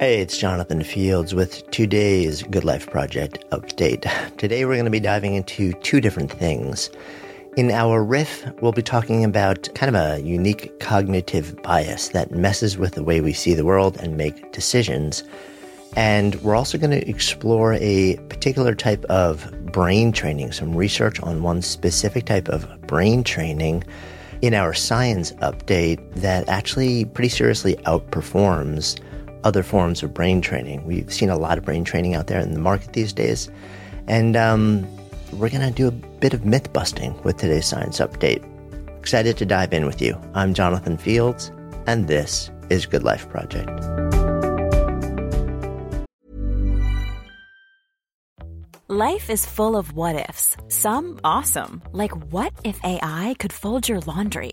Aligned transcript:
Hey, 0.00 0.20
it's 0.20 0.38
Jonathan 0.38 0.84
Fields 0.84 1.34
with 1.34 1.68
today's 1.72 2.44
Good 2.44 2.62
Life 2.62 2.88
Project 2.88 3.44
update. 3.50 4.08
Today 4.36 4.64
we're 4.64 4.74
going 4.74 4.84
to 4.84 4.92
be 4.92 5.00
diving 5.00 5.34
into 5.34 5.72
two 5.72 6.00
different 6.00 6.30
things. 6.30 6.88
In 7.56 7.72
our 7.72 8.04
riff, 8.04 8.46
we'll 8.62 8.70
be 8.70 8.80
talking 8.80 9.24
about 9.24 9.68
kind 9.74 9.96
of 9.96 10.00
a 10.00 10.22
unique 10.22 10.78
cognitive 10.78 11.60
bias 11.64 12.10
that 12.10 12.30
messes 12.30 12.78
with 12.78 12.92
the 12.92 13.02
way 13.02 13.20
we 13.20 13.32
see 13.32 13.54
the 13.54 13.64
world 13.64 13.96
and 13.96 14.16
make 14.16 14.52
decisions. 14.52 15.24
And 15.96 16.36
we're 16.42 16.54
also 16.54 16.78
going 16.78 16.92
to 16.92 17.08
explore 17.10 17.72
a 17.80 18.18
particular 18.28 18.76
type 18.76 19.04
of 19.06 19.50
brain 19.72 20.12
training, 20.12 20.52
some 20.52 20.76
research 20.76 21.20
on 21.22 21.42
one 21.42 21.60
specific 21.60 22.24
type 22.24 22.48
of 22.48 22.80
brain 22.82 23.24
training 23.24 23.82
in 24.42 24.54
our 24.54 24.74
science 24.74 25.32
update 25.42 25.98
that 26.14 26.48
actually 26.48 27.04
pretty 27.06 27.30
seriously 27.30 27.74
outperforms 27.78 29.00
other 29.44 29.62
forms 29.62 30.02
of 30.02 30.14
brain 30.14 30.40
training. 30.40 30.84
We've 30.84 31.12
seen 31.12 31.30
a 31.30 31.36
lot 31.36 31.58
of 31.58 31.64
brain 31.64 31.84
training 31.84 32.14
out 32.14 32.26
there 32.26 32.40
in 32.40 32.52
the 32.52 32.60
market 32.60 32.92
these 32.92 33.12
days. 33.12 33.50
And 34.06 34.36
um, 34.36 34.86
we're 35.32 35.50
going 35.50 35.66
to 35.66 35.70
do 35.70 35.88
a 35.88 35.92
bit 35.92 36.34
of 36.34 36.44
myth 36.44 36.72
busting 36.72 37.20
with 37.22 37.36
today's 37.36 37.66
science 37.66 37.98
update. 37.98 38.44
Excited 38.98 39.36
to 39.38 39.46
dive 39.46 39.72
in 39.72 39.86
with 39.86 40.02
you. 40.02 40.20
I'm 40.34 40.54
Jonathan 40.54 40.96
Fields, 40.98 41.52
and 41.86 42.08
this 42.08 42.50
is 42.70 42.86
Good 42.86 43.02
Life 43.02 43.28
Project. 43.28 43.70
Life 48.90 49.28
is 49.28 49.44
full 49.44 49.76
of 49.76 49.92
what 49.92 50.16
ifs, 50.30 50.56
some 50.68 51.20
awesome, 51.22 51.82
like 51.92 52.12
what 52.32 52.54
if 52.64 52.82
AI 52.82 53.36
could 53.38 53.52
fold 53.52 53.86
your 53.86 54.00
laundry? 54.00 54.52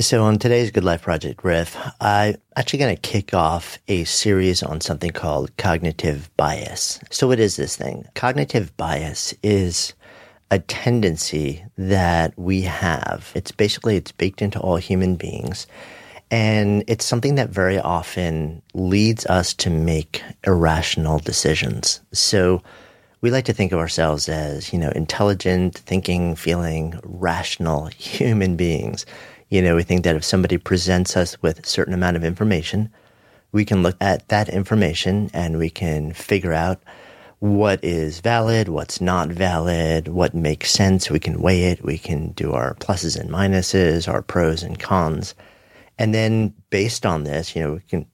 So, 0.00 0.24
on 0.24 0.38
today's 0.38 0.70
Good 0.70 0.82
Life 0.82 1.02
Project 1.02 1.44
riff, 1.44 1.76
I'm 2.00 2.36
actually 2.56 2.78
going 2.78 2.96
to 2.96 3.02
kick 3.02 3.34
off 3.34 3.78
a 3.86 4.04
series 4.04 4.62
on 4.62 4.80
something 4.80 5.10
called 5.10 5.54
cognitive 5.58 6.34
bias. 6.38 6.98
So, 7.10 7.28
what 7.28 7.38
is 7.38 7.56
this 7.56 7.76
thing? 7.76 8.06
Cognitive 8.14 8.74
bias 8.78 9.34
is 9.42 9.92
a 10.50 10.58
tendency 10.58 11.62
that 11.76 12.32
we 12.38 12.62
have. 12.62 13.30
It's 13.34 13.52
basically 13.52 13.96
it's 13.96 14.10
baked 14.10 14.40
into 14.40 14.58
all 14.58 14.76
human 14.76 15.16
beings, 15.16 15.66
and 16.30 16.82
it's 16.86 17.04
something 17.04 17.34
that 17.34 17.50
very 17.50 17.78
often 17.78 18.62
leads 18.72 19.26
us 19.26 19.52
to 19.54 19.68
make 19.68 20.22
irrational 20.46 21.18
decisions. 21.18 22.00
So, 22.12 22.62
we 23.20 23.30
like 23.30 23.44
to 23.44 23.52
think 23.52 23.72
of 23.72 23.78
ourselves 23.78 24.30
as, 24.30 24.72
you 24.72 24.78
know, 24.78 24.92
intelligent, 24.94 25.76
thinking, 25.76 26.36
feeling, 26.36 26.98
rational 27.04 27.86
human 27.98 28.56
beings. 28.56 29.04
You 29.50 29.60
know, 29.60 29.74
we 29.74 29.82
think 29.82 30.04
that 30.04 30.14
if 30.14 30.24
somebody 30.24 30.58
presents 30.58 31.16
us 31.16 31.40
with 31.42 31.58
a 31.58 31.66
certain 31.66 31.92
amount 31.92 32.16
of 32.16 32.24
information, 32.24 32.88
we 33.50 33.64
can 33.64 33.82
look 33.82 33.96
at 34.00 34.28
that 34.28 34.48
information 34.48 35.28
and 35.34 35.58
we 35.58 35.70
can 35.70 36.12
figure 36.12 36.52
out 36.52 36.80
what 37.40 37.82
is 37.82 38.20
valid, 38.20 38.68
what's 38.68 39.00
not 39.00 39.28
valid, 39.28 40.06
what 40.06 40.34
makes 40.34 40.70
sense. 40.70 41.10
We 41.10 41.18
can 41.18 41.40
weigh 41.40 41.64
it. 41.64 41.84
We 41.84 41.98
can 41.98 42.30
do 42.32 42.52
our 42.52 42.74
pluses 42.74 43.18
and 43.18 43.28
minuses, 43.28 44.06
our 44.06 44.22
pros 44.22 44.62
and 44.62 44.78
cons. 44.78 45.34
And 45.98 46.14
then 46.14 46.54
based 46.70 47.04
on 47.04 47.24
this, 47.24 47.56
you 47.56 47.62
know, 47.62 47.72
we 47.74 47.80
can 47.80 48.06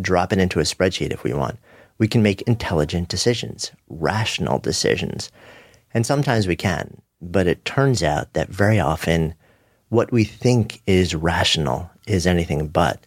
drop 0.00 0.32
it 0.32 0.38
into 0.38 0.60
a 0.60 0.64
spreadsheet 0.64 1.12
if 1.12 1.24
we 1.24 1.32
want. 1.32 1.58
We 1.98 2.06
can 2.06 2.22
make 2.22 2.42
intelligent 2.42 3.08
decisions, 3.08 3.72
rational 3.88 4.60
decisions. 4.60 5.32
And 5.92 6.06
sometimes 6.06 6.46
we 6.46 6.54
can, 6.54 7.02
but 7.20 7.48
it 7.48 7.64
turns 7.64 8.02
out 8.02 8.34
that 8.34 8.48
very 8.48 8.78
often 8.78 9.34
what 9.88 10.12
we 10.12 10.24
think 10.24 10.82
is 10.86 11.14
rational 11.14 11.90
is 12.06 12.26
anything 12.26 12.68
but. 12.68 13.00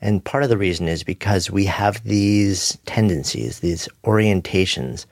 And 0.00 0.24
part 0.24 0.42
of 0.42 0.50
the 0.50 0.58
reason 0.58 0.88
is 0.88 1.02
because 1.02 1.50
we 1.50 1.64
have 1.66 2.02
these 2.04 2.78
tendencies, 2.84 3.60
these 3.60 3.88
orientations 4.04 5.06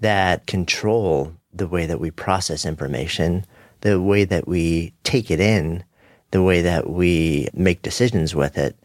that 0.00 0.46
control 0.46 1.32
the 1.52 1.68
way 1.68 1.86
that 1.86 2.00
we 2.00 2.10
process 2.10 2.66
information, 2.66 3.46
the 3.80 4.00
way 4.00 4.24
that 4.24 4.46
we 4.46 4.92
take 5.04 5.30
it 5.30 5.40
in, 5.40 5.84
the 6.32 6.42
way 6.42 6.60
that 6.60 6.90
we 6.90 7.48
make 7.54 7.82
decisions 7.82 8.34
with 8.34 8.58
it, 8.58 8.76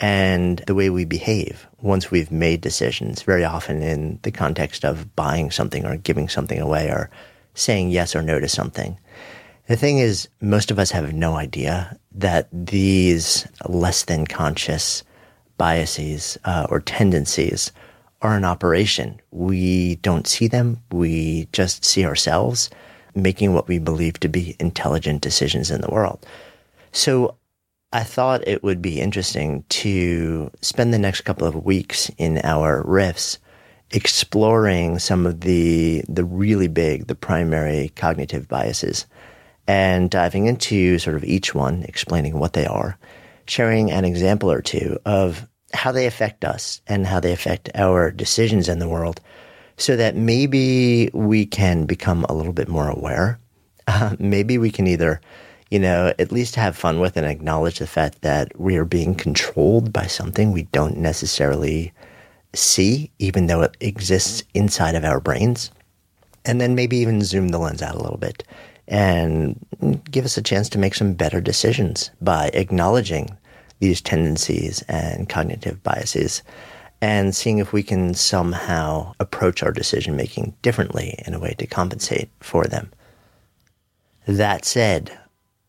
and 0.00 0.58
the 0.66 0.74
way 0.74 0.90
we 0.90 1.04
behave 1.04 1.66
once 1.80 2.10
we've 2.10 2.30
made 2.30 2.60
decisions, 2.60 3.22
very 3.22 3.44
often 3.44 3.82
in 3.82 4.18
the 4.22 4.30
context 4.30 4.84
of 4.84 5.14
buying 5.16 5.50
something 5.50 5.84
or 5.84 5.96
giving 5.96 6.28
something 6.28 6.60
away 6.60 6.88
or 6.88 7.10
saying 7.54 7.90
yes 7.90 8.14
or 8.14 8.22
no 8.22 8.38
to 8.38 8.48
something. 8.48 8.98
The 9.68 9.76
thing 9.76 9.98
is, 9.98 10.28
most 10.40 10.70
of 10.70 10.78
us 10.78 10.90
have 10.92 11.12
no 11.12 11.36
idea 11.36 11.98
that 12.12 12.48
these 12.50 13.46
less 13.68 14.04
than 14.04 14.26
conscious 14.26 15.04
biases 15.58 16.38
uh, 16.46 16.66
or 16.70 16.80
tendencies 16.80 17.70
are 18.22 18.34
in 18.34 18.46
operation. 18.46 19.20
We 19.30 19.96
don't 19.96 20.26
see 20.26 20.48
them. 20.48 20.82
We 20.90 21.48
just 21.52 21.84
see 21.84 22.06
ourselves 22.06 22.70
making 23.14 23.52
what 23.52 23.68
we 23.68 23.78
believe 23.78 24.18
to 24.20 24.28
be 24.28 24.56
intelligent 24.58 25.20
decisions 25.20 25.70
in 25.70 25.82
the 25.82 25.90
world. 25.90 26.24
So 26.92 27.36
I 27.92 28.04
thought 28.04 28.48
it 28.48 28.62
would 28.62 28.80
be 28.80 29.02
interesting 29.02 29.64
to 29.68 30.50
spend 30.62 30.94
the 30.94 30.98
next 30.98 31.22
couple 31.22 31.46
of 31.46 31.66
weeks 31.66 32.10
in 32.16 32.40
our 32.42 32.82
riffs 32.84 33.36
exploring 33.90 34.98
some 34.98 35.26
of 35.26 35.42
the 35.42 36.04
the 36.08 36.24
really 36.24 36.68
big, 36.68 37.06
the 37.06 37.14
primary 37.14 37.90
cognitive 37.96 38.48
biases 38.48 39.04
and 39.68 40.08
diving 40.10 40.46
into 40.46 40.98
sort 40.98 41.14
of 41.14 41.22
each 41.24 41.54
one, 41.54 41.84
explaining 41.84 42.38
what 42.38 42.54
they 42.54 42.66
are, 42.66 42.98
sharing 43.46 43.92
an 43.92 44.04
example 44.06 44.50
or 44.50 44.62
two 44.62 44.98
of 45.04 45.46
how 45.74 45.92
they 45.92 46.06
affect 46.06 46.44
us 46.44 46.80
and 46.86 47.06
how 47.06 47.20
they 47.20 47.32
affect 47.32 47.68
our 47.74 48.10
decisions 48.10 48.68
in 48.68 48.78
the 48.78 48.88
world 48.88 49.20
so 49.76 49.94
that 49.94 50.16
maybe 50.16 51.10
we 51.12 51.44
can 51.44 51.84
become 51.84 52.24
a 52.24 52.32
little 52.34 52.54
bit 52.54 52.68
more 52.68 52.88
aware. 52.88 53.38
Uh, 53.90 54.14
maybe 54.18 54.58
we 54.58 54.70
can 54.70 54.86
either, 54.86 55.18
you 55.70 55.78
know, 55.78 56.12
at 56.18 56.30
least 56.30 56.56
have 56.56 56.76
fun 56.76 57.00
with 57.00 57.16
and 57.16 57.24
acknowledge 57.24 57.78
the 57.78 57.86
fact 57.86 58.20
that 58.20 58.52
we 58.60 58.76
are 58.76 58.84
being 58.84 59.14
controlled 59.14 59.90
by 59.94 60.06
something 60.06 60.52
we 60.52 60.64
don't 60.64 60.98
necessarily 60.98 61.90
see, 62.52 63.10
even 63.18 63.46
though 63.46 63.62
it 63.62 63.74
exists 63.80 64.44
inside 64.52 64.94
of 64.94 65.04
our 65.04 65.20
brains. 65.20 65.70
And 66.44 66.60
then 66.60 66.74
maybe 66.74 66.98
even 66.98 67.22
zoom 67.22 67.48
the 67.48 67.56
lens 67.56 67.80
out 67.80 67.94
a 67.94 68.02
little 68.02 68.18
bit 68.18 68.44
and 68.88 69.64
give 70.10 70.24
us 70.24 70.36
a 70.36 70.42
chance 70.42 70.68
to 70.70 70.78
make 70.78 70.94
some 70.94 71.12
better 71.12 71.40
decisions 71.40 72.10
by 72.20 72.48
acknowledging 72.54 73.36
these 73.78 74.00
tendencies 74.00 74.82
and 74.88 75.28
cognitive 75.28 75.82
biases 75.82 76.42
and 77.00 77.34
seeing 77.36 77.58
if 77.58 77.72
we 77.72 77.82
can 77.82 78.14
somehow 78.14 79.12
approach 79.20 79.62
our 79.62 79.70
decision 79.70 80.16
making 80.16 80.54
differently 80.62 81.14
in 81.26 81.34
a 81.34 81.38
way 81.38 81.54
to 81.58 81.66
compensate 81.66 82.28
for 82.40 82.64
them. 82.64 82.90
That 84.26 84.64
said, 84.64 85.16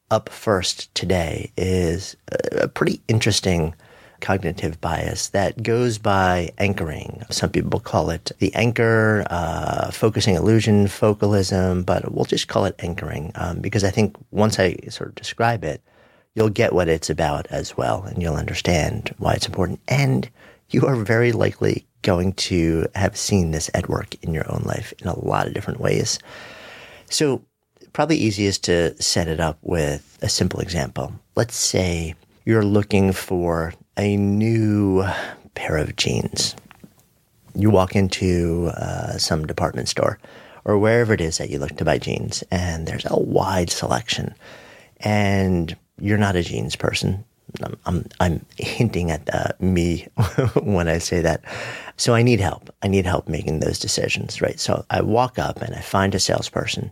up 0.09 0.29
first 0.29 0.93
today 0.95 1.51
is 1.55 2.15
a 2.51 2.67
pretty 2.67 3.01
interesting 3.07 3.75
cognitive 4.21 4.79
bias 4.81 5.29
that 5.29 5.61
goes 5.63 5.97
by 5.97 6.51
anchoring. 6.57 7.23
Some 7.29 7.49
people 7.49 7.79
call 7.79 8.09
it 8.09 8.31
the 8.39 8.53
anchor, 8.55 9.25
uh, 9.29 9.91
focusing 9.91 10.35
illusion, 10.35 10.87
focalism, 10.87 11.83
but 11.83 12.11
we'll 12.13 12.25
just 12.25 12.47
call 12.47 12.65
it 12.65 12.75
anchoring 12.79 13.31
um, 13.35 13.59
because 13.59 13.83
I 13.83 13.89
think 13.89 14.15
once 14.31 14.59
I 14.59 14.75
sort 14.89 15.09
of 15.09 15.15
describe 15.15 15.63
it, 15.63 15.81
you'll 16.35 16.49
get 16.49 16.73
what 16.73 16.87
it's 16.87 17.09
about 17.09 17.47
as 17.47 17.75
well 17.75 18.03
and 18.03 18.21
you'll 18.21 18.35
understand 18.35 19.13
why 19.17 19.33
it's 19.33 19.47
important. 19.47 19.79
And 19.87 20.29
you 20.69 20.85
are 20.85 20.95
very 20.95 21.31
likely 21.31 21.85
going 22.01 22.33
to 22.33 22.87
have 22.95 23.17
seen 23.17 23.51
this 23.51 23.69
at 23.73 23.89
work 23.89 24.15
in 24.23 24.33
your 24.33 24.49
own 24.51 24.63
life 24.63 24.93
in 24.99 25.07
a 25.07 25.19
lot 25.19 25.47
of 25.47 25.53
different 25.53 25.79
ways. 25.79 26.19
So, 27.09 27.43
probably 27.91 28.17
easiest 28.17 28.63
to 28.65 29.01
set 29.01 29.27
it 29.27 29.39
up 29.39 29.57
with 29.61 30.17
a 30.21 30.29
simple 30.29 30.59
example. 30.59 31.11
Let's 31.35 31.57
say 31.57 32.15
you're 32.45 32.63
looking 32.63 33.11
for 33.11 33.73
a 33.99 34.15
new 34.15 35.03
pair 35.55 35.77
of 35.77 35.95
jeans. 35.97 36.55
You 37.53 37.69
walk 37.69 37.95
into 37.95 38.71
uh, 38.75 39.17
some 39.17 39.45
department 39.45 39.89
store 39.89 40.19
or 40.63 40.77
wherever 40.77 41.13
it 41.13 41.21
is 41.21 41.37
that 41.37 41.49
you 41.49 41.59
look 41.59 41.75
to 41.77 41.85
buy 41.85 41.97
jeans, 41.97 42.43
and 42.51 42.87
there's 42.87 43.05
a 43.05 43.19
wide 43.19 43.69
selection. 43.69 44.33
And 45.01 45.75
you're 45.99 46.17
not 46.17 46.35
a 46.35 46.43
jeans 46.43 46.75
person. 46.75 47.25
I'm, 47.63 47.77
I'm, 47.85 48.05
I'm 48.19 48.45
hinting 48.57 49.11
at 49.11 49.33
uh, 49.33 49.51
me 49.59 50.07
when 50.63 50.87
I 50.87 50.99
say 50.99 51.21
that. 51.21 51.43
So 51.97 52.13
I 52.13 52.21
need 52.21 52.39
help. 52.39 52.69
I 52.81 52.87
need 52.87 53.05
help 53.05 53.27
making 53.27 53.59
those 53.59 53.79
decisions, 53.79 54.41
right? 54.41 54.59
So 54.59 54.85
I 54.89 55.01
walk 55.01 55.39
up 55.39 55.61
and 55.61 55.75
I 55.75 55.81
find 55.81 56.13
a 56.15 56.19
salesperson 56.19 56.91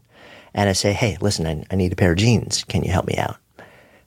and 0.54 0.70
I 0.70 0.74
say, 0.74 0.92
Hey, 0.92 1.18
listen, 1.22 1.46
I, 1.46 1.64
I 1.72 1.76
need 1.76 1.94
a 1.94 1.96
pair 1.96 2.12
of 2.12 2.18
jeans. 2.18 2.64
Can 2.64 2.84
you 2.84 2.92
help 2.92 3.06
me 3.06 3.16
out? 3.18 3.38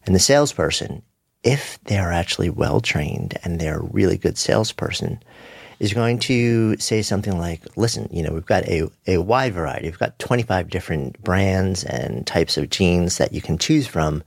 And 0.05 0.14
the 0.14 0.20
salesperson, 0.20 1.03
if 1.43 1.79
they're 1.85 2.13
actually 2.13 2.51
well 2.51 2.81
trained 2.81 3.39
and 3.45 3.59
they're 3.59 3.81
a 3.81 3.85
really 3.85 4.19
good 4.19 4.37
salesperson, 4.37 5.21
is 5.79 5.95
going 5.95 6.19
to 6.19 6.77
say 6.77 7.01
something 7.01 7.39
like, 7.39 7.63
listen, 7.77 8.07
you 8.13 8.23
know, 8.23 8.33
we've 8.33 8.47
got 8.47 8.65
a, 8.65 8.89
a 9.07 9.17
wide 9.19 9.55
variety. 9.55 9.89
We've 9.89 9.99
got 9.99 10.19
25 10.19 10.69
different 10.69 11.23
brands 11.25 11.85
and 11.85 12.27
types 12.27 12.59
of 12.59 12.69
jeans 12.69 13.17
that 13.17 13.33
you 13.33 13.41
can 13.41 13.57
choose 13.57 13.87
from. 13.87 14.23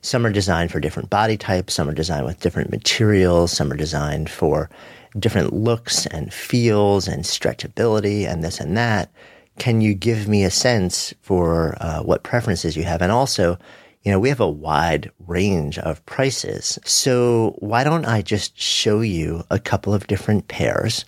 Some 0.00 0.24
are 0.24 0.32
designed 0.32 0.72
for 0.72 0.80
different 0.80 1.10
body 1.10 1.36
types, 1.36 1.74
some 1.74 1.88
are 1.88 1.94
designed 1.94 2.26
with 2.26 2.40
different 2.40 2.70
materials, 2.70 3.52
some 3.52 3.70
are 3.70 3.76
designed 3.76 4.30
for 4.30 4.70
different 5.18 5.52
looks 5.52 6.06
and 6.06 6.32
feels 6.32 7.06
and 7.06 7.24
stretchability 7.24 8.26
and 8.26 8.42
this 8.42 8.58
and 8.58 8.76
that. 8.76 9.10
Can 9.58 9.80
you 9.80 9.94
give 9.94 10.26
me 10.26 10.44
a 10.44 10.50
sense 10.50 11.14
for 11.20 11.76
uh, 11.80 12.02
what 12.02 12.22
preferences 12.22 12.76
you 12.76 12.82
have? 12.84 13.00
And 13.00 13.12
also, 13.12 13.58
you 14.04 14.12
know, 14.12 14.20
we 14.20 14.28
have 14.28 14.40
a 14.40 14.48
wide 14.48 15.10
range 15.26 15.78
of 15.78 16.04
prices. 16.04 16.78
So 16.84 17.56
why 17.58 17.84
don't 17.84 18.04
I 18.04 18.20
just 18.20 18.60
show 18.60 19.00
you 19.00 19.44
a 19.50 19.58
couple 19.58 19.94
of 19.94 20.06
different 20.06 20.48
pairs? 20.48 21.06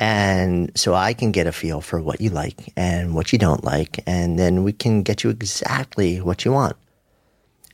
And 0.00 0.72
so 0.76 0.94
I 0.94 1.14
can 1.14 1.30
get 1.30 1.46
a 1.46 1.52
feel 1.52 1.80
for 1.80 2.02
what 2.02 2.20
you 2.20 2.30
like 2.30 2.72
and 2.76 3.14
what 3.14 3.32
you 3.32 3.38
don't 3.38 3.62
like. 3.62 4.02
And 4.04 4.36
then 4.36 4.64
we 4.64 4.72
can 4.72 5.04
get 5.04 5.22
you 5.22 5.30
exactly 5.30 6.20
what 6.20 6.44
you 6.44 6.50
want. 6.50 6.76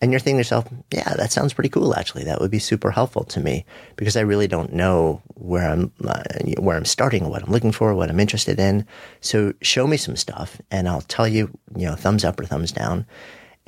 And 0.00 0.12
you're 0.12 0.20
thinking 0.20 0.37
to 0.37 0.41
yourself, 0.41 0.69
yeah, 0.93 1.15
that 1.15 1.32
sounds 1.32 1.55
pretty 1.55 1.70
cool. 1.70 1.97
Actually, 1.97 2.25
that 2.25 2.41
would 2.41 2.50
be 2.50 2.61
super 2.61 2.91
helpful 2.91 3.25
to 3.25 3.41
me 3.41 3.65
because 3.97 4.17
I 4.17 4.20
really 4.20 4.47
don't 4.47 4.75
know 4.75 5.23
where 5.35 5.69
I'm, 5.69 5.91
uh, 6.05 6.23
where 6.59 6.76
I'm 6.76 6.85
starting, 6.85 7.29
what 7.29 7.43
I'm 7.43 7.50
looking 7.50 7.73
for, 7.73 7.94
what 7.94 8.11
I'm 8.11 8.20
interested 8.20 8.61
in. 8.61 8.87
So 9.23 9.55
show 9.62 9.87
me 9.87 9.97
some 9.97 10.15
stuff 10.15 10.61
and 10.70 10.88
I'll 10.88 11.00
tell 11.00 11.26
you, 11.26 11.50
you 11.75 11.87
know, 11.87 11.97
thumbs 11.97 12.25
up 12.25 12.38
or 12.38 12.44
thumbs 12.44 12.70
down 12.70 13.06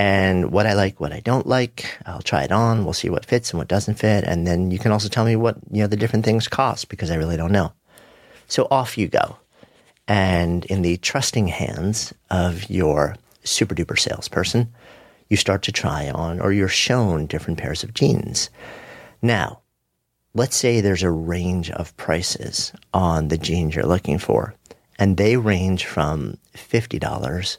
and 0.01 0.51
what 0.51 0.65
I 0.65 0.73
like, 0.73 0.99
what 0.99 1.13
I 1.13 1.21
don't 1.21 1.47
like. 1.47 1.99
I'll 2.07 2.23
try 2.23 2.43
it 2.43 2.51
on. 2.51 2.85
We'll 2.85 2.95
see 2.95 3.11
what 3.11 3.27
fits 3.27 3.51
and 3.51 3.59
what 3.59 3.69
doesn't 3.69 3.97
fit. 3.97 4.25
And 4.25 4.47
then 4.47 4.71
you 4.71 4.79
can 4.79 4.93
also 4.93 5.11
tell 5.11 5.27
me 5.27 5.37
what, 5.37 5.59
you 5.71 5.83
know, 5.83 5.89
the 5.89 5.97
different 5.99 6.25
things 6.25 6.49
cost 6.49 6.89
because 6.89 7.11
I 7.11 7.17
really 7.17 7.37
don't 7.37 7.53
know. 7.53 7.75
So 8.49 8.67
off 8.71 8.97
you 8.97 9.09
go. 9.09 9.37
And 10.09 10.65
in 10.65 10.81
the 10.81 10.97
trusting 10.97 11.49
hands 11.49 12.15
of 12.31 12.71
your 12.71 13.15
super 13.45 13.75
duper 13.75 13.99
salesperson, 13.99 14.73
you 15.29 15.37
start 15.37 15.61
to 15.65 15.73
try 15.73 16.09
on 16.09 16.41
or 16.41 16.51
you're 16.51 16.67
shown 16.67 17.27
different 17.27 17.59
pairs 17.59 17.85
of 17.85 17.93
jeans. 17.93 18.49
Now, 19.21 19.61
let's 20.33 20.57
say 20.57 20.81
there's 20.81 21.03
a 21.03 21.11
range 21.11 21.71
of 21.73 21.95
prices 21.99 22.73
on 22.95 23.29
the 23.29 23.37
jeans 23.37 23.75
you're 23.75 23.85
looking 23.85 24.19
for, 24.19 24.55
and 24.99 25.19
they 25.19 25.37
range 25.37 25.85
from 25.85 26.39
$50 26.55 27.59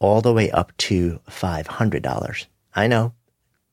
all 0.00 0.20
the 0.20 0.32
way 0.32 0.50
up 0.50 0.76
to 0.78 1.20
$500. 1.28 2.46
I 2.74 2.86
know, 2.86 3.12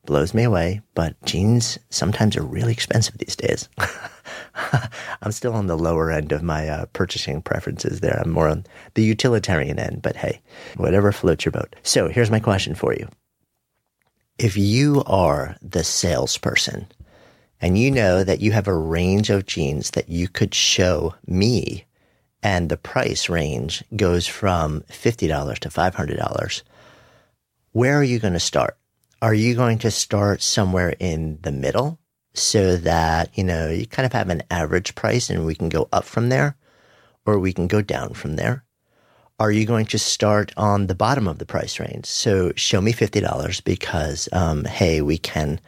blows 0.06 0.32
me 0.32 0.44
away, 0.44 0.80
but 0.94 1.20
jeans 1.24 1.78
sometimes 1.90 2.36
are 2.36 2.44
really 2.44 2.72
expensive 2.72 3.18
these 3.18 3.36
days. 3.36 3.68
I'm 5.22 5.32
still 5.32 5.54
on 5.54 5.66
the 5.66 5.76
lower 5.76 6.10
end 6.10 6.32
of 6.32 6.42
my 6.42 6.68
uh, 6.68 6.86
purchasing 6.92 7.42
preferences 7.42 8.00
there. 8.00 8.20
I'm 8.22 8.30
more 8.30 8.48
on 8.48 8.64
the 8.94 9.02
utilitarian 9.02 9.78
end, 9.78 10.02
but 10.02 10.16
hey, 10.16 10.40
whatever 10.76 11.12
floats 11.12 11.44
your 11.44 11.52
boat. 11.52 11.74
So 11.82 12.08
here's 12.08 12.30
my 12.30 12.40
question 12.40 12.74
for 12.74 12.94
you 12.94 13.08
if 14.38 14.56
you 14.56 15.02
are 15.06 15.56
the 15.60 15.82
salesperson 15.82 16.86
and 17.60 17.76
you 17.76 17.90
know 17.90 18.22
that 18.22 18.40
you 18.40 18.52
have 18.52 18.68
a 18.68 18.76
range 18.76 19.30
of 19.30 19.46
jeans 19.46 19.90
that 19.90 20.08
you 20.08 20.28
could 20.28 20.54
show 20.54 21.14
me 21.26 21.84
and 22.42 22.68
the 22.68 22.76
price 22.76 23.28
range 23.28 23.82
goes 23.94 24.26
from 24.26 24.82
$50 24.82 25.58
to 25.58 25.68
$500, 25.68 26.62
where 27.72 27.98
are 27.98 28.04
you 28.04 28.18
going 28.18 28.34
to 28.34 28.40
start? 28.40 28.76
Are 29.20 29.34
you 29.34 29.54
going 29.54 29.78
to 29.78 29.90
start 29.90 30.42
somewhere 30.42 30.94
in 30.98 31.38
the 31.42 31.52
middle 31.52 31.98
so 32.34 32.76
that, 32.76 33.36
you 33.36 33.44
know, 33.44 33.68
you 33.68 33.86
kind 33.86 34.06
of 34.06 34.12
have 34.12 34.30
an 34.30 34.42
average 34.50 34.94
price 34.94 35.28
and 35.28 35.44
we 35.44 35.54
can 35.54 35.68
go 35.68 35.88
up 35.92 36.04
from 36.04 36.28
there 36.28 36.56
or 37.26 37.38
we 37.38 37.52
can 37.52 37.66
go 37.66 37.82
down 37.82 38.14
from 38.14 38.36
there? 38.36 38.64
are 39.40 39.52
you 39.52 39.64
going 39.64 39.86
to 39.86 39.98
start 39.98 40.52
on 40.56 40.86
the 40.86 40.94
bottom 40.94 41.28
of 41.28 41.38
the 41.38 41.46
price 41.46 41.78
range? 41.78 42.06
So 42.06 42.52
show 42.56 42.80
me 42.80 42.92
$50 42.92 43.62
because, 43.62 44.28
um, 44.32 44.64
hey, 44.64 45.00
we 45.00 45.16
can, 45.16 45.60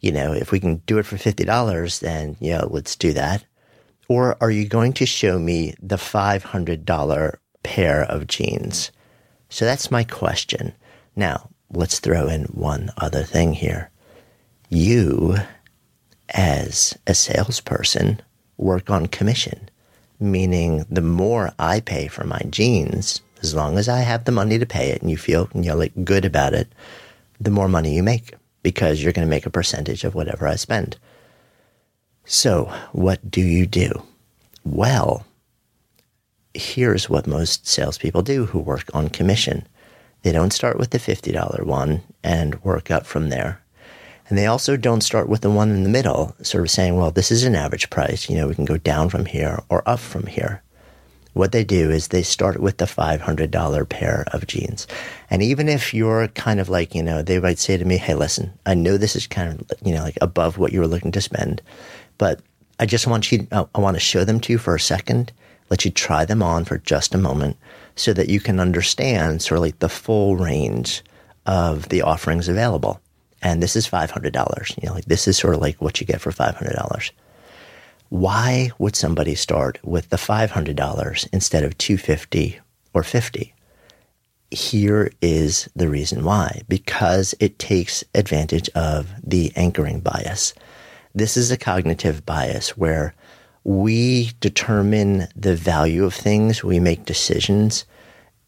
you 0.00 0.12
know, 0.12 0.32
if 0.32 0.52
we 0.52 0.60
can 0.60 0.76
do 0.86 0.98
it 0.98 1.06
for 1.06 1.16
$50, 1.16 2.00
then, 2.00 2.36
you 2.40 2.52
know, 2.52 2.68
let's 2.70 2.94
do 2.94 3.14
that. 3.14 3.44
Or 4.08 4.36
are 4.40 4.50
you 4.50 4.66
going 4.66 4.92
to 4.94 5.06
show 5.06 5.38
me 5.38 5.74
the 5.80 5.96
$500 5.96 7.36
pair 7.62 8.02
of 8.02 8.26
jeans? 8.26 8.92
So 9.48 9.64
that's 9.64 9.90
my 9.90 10.04
question. 10.04 10.74
Now, 11.14 11.50
let's 11.70 11.98
throw 11.98 12.28
in 12.28 12.44
one 12.44 12.90
other 12.96 13.22
thing 13.22 13.52
here. 13.52 13.90
You, 14.68 15.36
as 16.30 16.96
a 17.06 17.14
salesperson, 17.14 18.20
work 18.56 18.90
on 18.90 19.06
commission 19.06 19.70
meaning 20.20 20.84
the 20.90 21.02
more 21.02 21.52
I 21.58 21.80
pay 21.80 22.08
for 22.08 22.24
my 22.24 22.40
jeans, 22.50 23.20
as 23.42 23.54
long 23.54 23.78
as 23.78 23.88
I 23.88 23.98
have 23.98 24.24
the 24.24 24.32
money 24.32 24.58
to 24.58 24.66
pay 24.66 24.90
it 24.90 25.02
and 25.02 25.10
you 25.10 25.16
feel 25.16 25.48
you 25.54 25.62
know 25.62 25.76
like 25.76 26.04
good 26.04 26.24
about 26.24 26.54
it, 26.54 26.68
the 27.40 27.50
more 27.50 27.68
money 27.68 27.94
you 27.94 28.02
make 28.02 28.34
because 28.62 29.02
you're 29.02 29.12
going 29.12 29.26
to 29.26 29.30
make 29.30 29.46
a 29.46 29.50
percentage 29.50 30.04
of 30.04 30.14
whatever 30.14 30.48
I 30.48 30.56
spend. 30.56 30.98
So, 32.28 32.72
what 32.90 33.30
do 33.30 33.40
you 33.40 33.66
do? 33.66 34.02
Well, 34.64 35.24
here's 36.54 37.08
what 37.08 37.28
most 37.28 37.68
salespeople 37.68 38.22
do 38.22 38.46
who 38.46 38.58
work 38.58 38.90
on 38.92 39.10
commission. 39.10 39.64
They 40.22 40.32
don't 40.32 40.52
start 40.52 40.76
with 40.76 40.90
the 40.90 40.98
$50 40.98 41.64
one 41.64 42.02
and 42.24 42.60
work 42.64 42.90
up 42.90 43.06
from 43.06 43.28
there. 43.28 43.62
And 44.28 44.36
they 44.36 44.46
also 44.46 44.76
don't 44.76 45.02
start 45.02 45.28
with 45.28 45.42
the 45.42 45.50
one 45.50 45.70
in 45.70 45.84
the 45.84 45.88
middle, 45.88 46.34
sort 46.42 46.64
of 46.64 46.70
saying, 46.72 46.96
well, 46.96 47.12
this 47.12 47.30
is 47.30 47.44
an 47.44 47.54
average 47.54 47.90
price. 47.90 48.28
You 48.28 48.34
know, 48.34 48.48
we 48.48 48.56
can 48.56 48.64
go 48.64 48.76
down 48.76 49.08
from 49.08 49.26
here 49.26 49.62
or 49.68 49.88
up 49.88 50.00
from 50.00 50.26
here. 50.26 50.64
what 51.36 51.52
they 51.52 51.64
do 51.64 51.90
is 51.90 52.08
they 52.08 52.22
start 52.22 52.60
with 52.60 52.78
the 52.78 52.86
$500 52.86 53.88
pair 53.90 54.24
of 54.32 54.46
jeans. 54.46 54.86
And 55.28 55.42
even 55.42 55.68
if 55.68 55.92
you're 55.92 56.28
kind 56.28 56.60
of 56.60 56.70
like, 56.70 56.94
you 56.94 57.02
know, 57.02 57.20
they 57.20 57.38
might 57.38 57.58
say 57.58 57.76
to 57.76 57.84
me, 57.84 57.98
hey, 57.98 58.14
listen, 58.14 58.54
I 58.64 58.72
know 58.72 58.96
this 58.96 59.14
is 59.14 59.26
kind 59.26 59.52
of, 59.52 59.70
you 59.84 59.92
know, 59.92 60.02
like 60.02 60.16
above 60.22 60.56
what 60.56 60.72
you 60.72 60.80
were 60.80 60.86
looking 60.86 61.12
to 61.12 61.20
spend, 61.20 61.60
but 62.18 62.40
I 62.78 62.86
just 62.86 63.06
want 63.06 63.30
you, 63.32 63.46
I 63.52 63.78
want 63.78 63.96
to 63.96 64.00
show 64.00 64.24
them 64.24 64.40
to 64.40 64.52
you 64.52 64.58
for 64.58 64.74
a 64.74 64.80
second, 64.80 65.32
let 65.70 65.84
you 65.84 65.90
try 65.90 66.24
them 66.24 66.42
on 66.42 66.64
for 66.64 66.78
just 66.78 67.14
a 67.14 67.18
moment 67.18 67.56
so 67.94 68.12
that 68.12 68.28
you 68.28 68.40
can 68.40 68.60
understand 68.60 69.42
sort 69.42 69.58
of 69.58 69.62
like 69.62 69.78
the 69.78 69.88
full 69.88 70.36
range 70.36 71.02
of 71.46 71.88
the 71.88 72.02
offerings 72.02 72.48
available. 72.48 73.00
And 73.42 73.62
this 73.62 73.76
is 73.76 73.88
$500. 73.88 74.82
You 74.82 74.88
know, 74.88 74.94
like 74.94 75.06
this 75.06 75.26
is 75.28 75.38
sort 75.38 75.54
of 75.54 75.60
like 75.60 75.80
what 75.80 76.00
you 76.00 76.06
get 76.06 76.20
for 76.20 76.30
$500 76.30 77.10
why 78.08 78.70
would 78.78 78.94
somebody 78.94 79.34
start 79.34 79.78
with 79.82 80.10
the 80.10 80.16
$500 80.16 81.28
instead 81.32 81.64
of 81.64 81.76
250 81.78 82.60
or 82.94 83.02
50? 83.02 83.52
Here 84.50 85.10
is 85.20 85.68
the 85.74 85.88
reason 85.88 86.24
why. 86.24 86.62
Because 86.68 87.34
it 87.40 87.58
takes 87.58 88.04
advantage 88.14 88.68
of 88.70 89.08
the 89.22 89.52
anchoring 89.56 90.00
bias. 90.00 90.54
This 91.16 91.38
is 91.38 91.50
a 91.50 91.56
cognitive 91.56 92.26
bias 92.26 92.76
where 92.76 93.14
we 93.64 94.32
determine 94.40 95.28
the 95.34 95.56
value 95.56 96.04
of 96.04 96.12
things, 96.12 96.62
we 96.62 96.78
make 96.78 97.06
decisions 97.06 97.86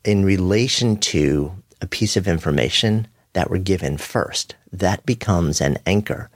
in 0.05 0.23
relation 0.23 0.99
to 0.99 1.55
a 1.81 1.87
piece 1.87 2.15
of 2.15 2.29
information 2.29 3.09
that 3.33 3.49
we're 3.49 3.57
given 3.57 3.97
first. 3.97 4.55
That 4.71 5.07
becomes 5.07 5.63
an 5.63 5.79
anchor. 5.87 6.29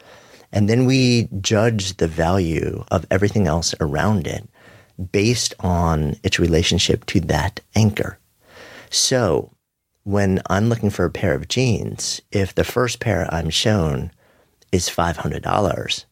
And 0.51 0.71
then 0.71 0.87
we 0.87 1.29
judge 1.43 1.99
the 1.99 2.09
value 2.09 2.83
of 2.91 3.05
everything 3.11 3.47
else 3.47 3.75
around 3.79 4.27
it 4.27 4.49
based 5.13 5.53
on 5.61 6.17
its 6.23 6.39
relationship 6.39 7.05
to 7.09 7.21
that 7.21 7.61
anchor. 7.77 8.19
So 8.89 9.53
when 10.05 10.41
I'm 10.49 10.71
looking 10.71 10.89
for 10.89 11.05
a 11.05 11.11
pair 11.11 11.35
of 11.35 11.49
jeans, 11.49 12.23
if 12.31 12.55
the 12.55 12.65
first 12.65 13.01
pair 13.01 13.29
I'm 13.31 13.51
shown 13.51 14.13
is 14.73 14.89
$500, 14.89 16.07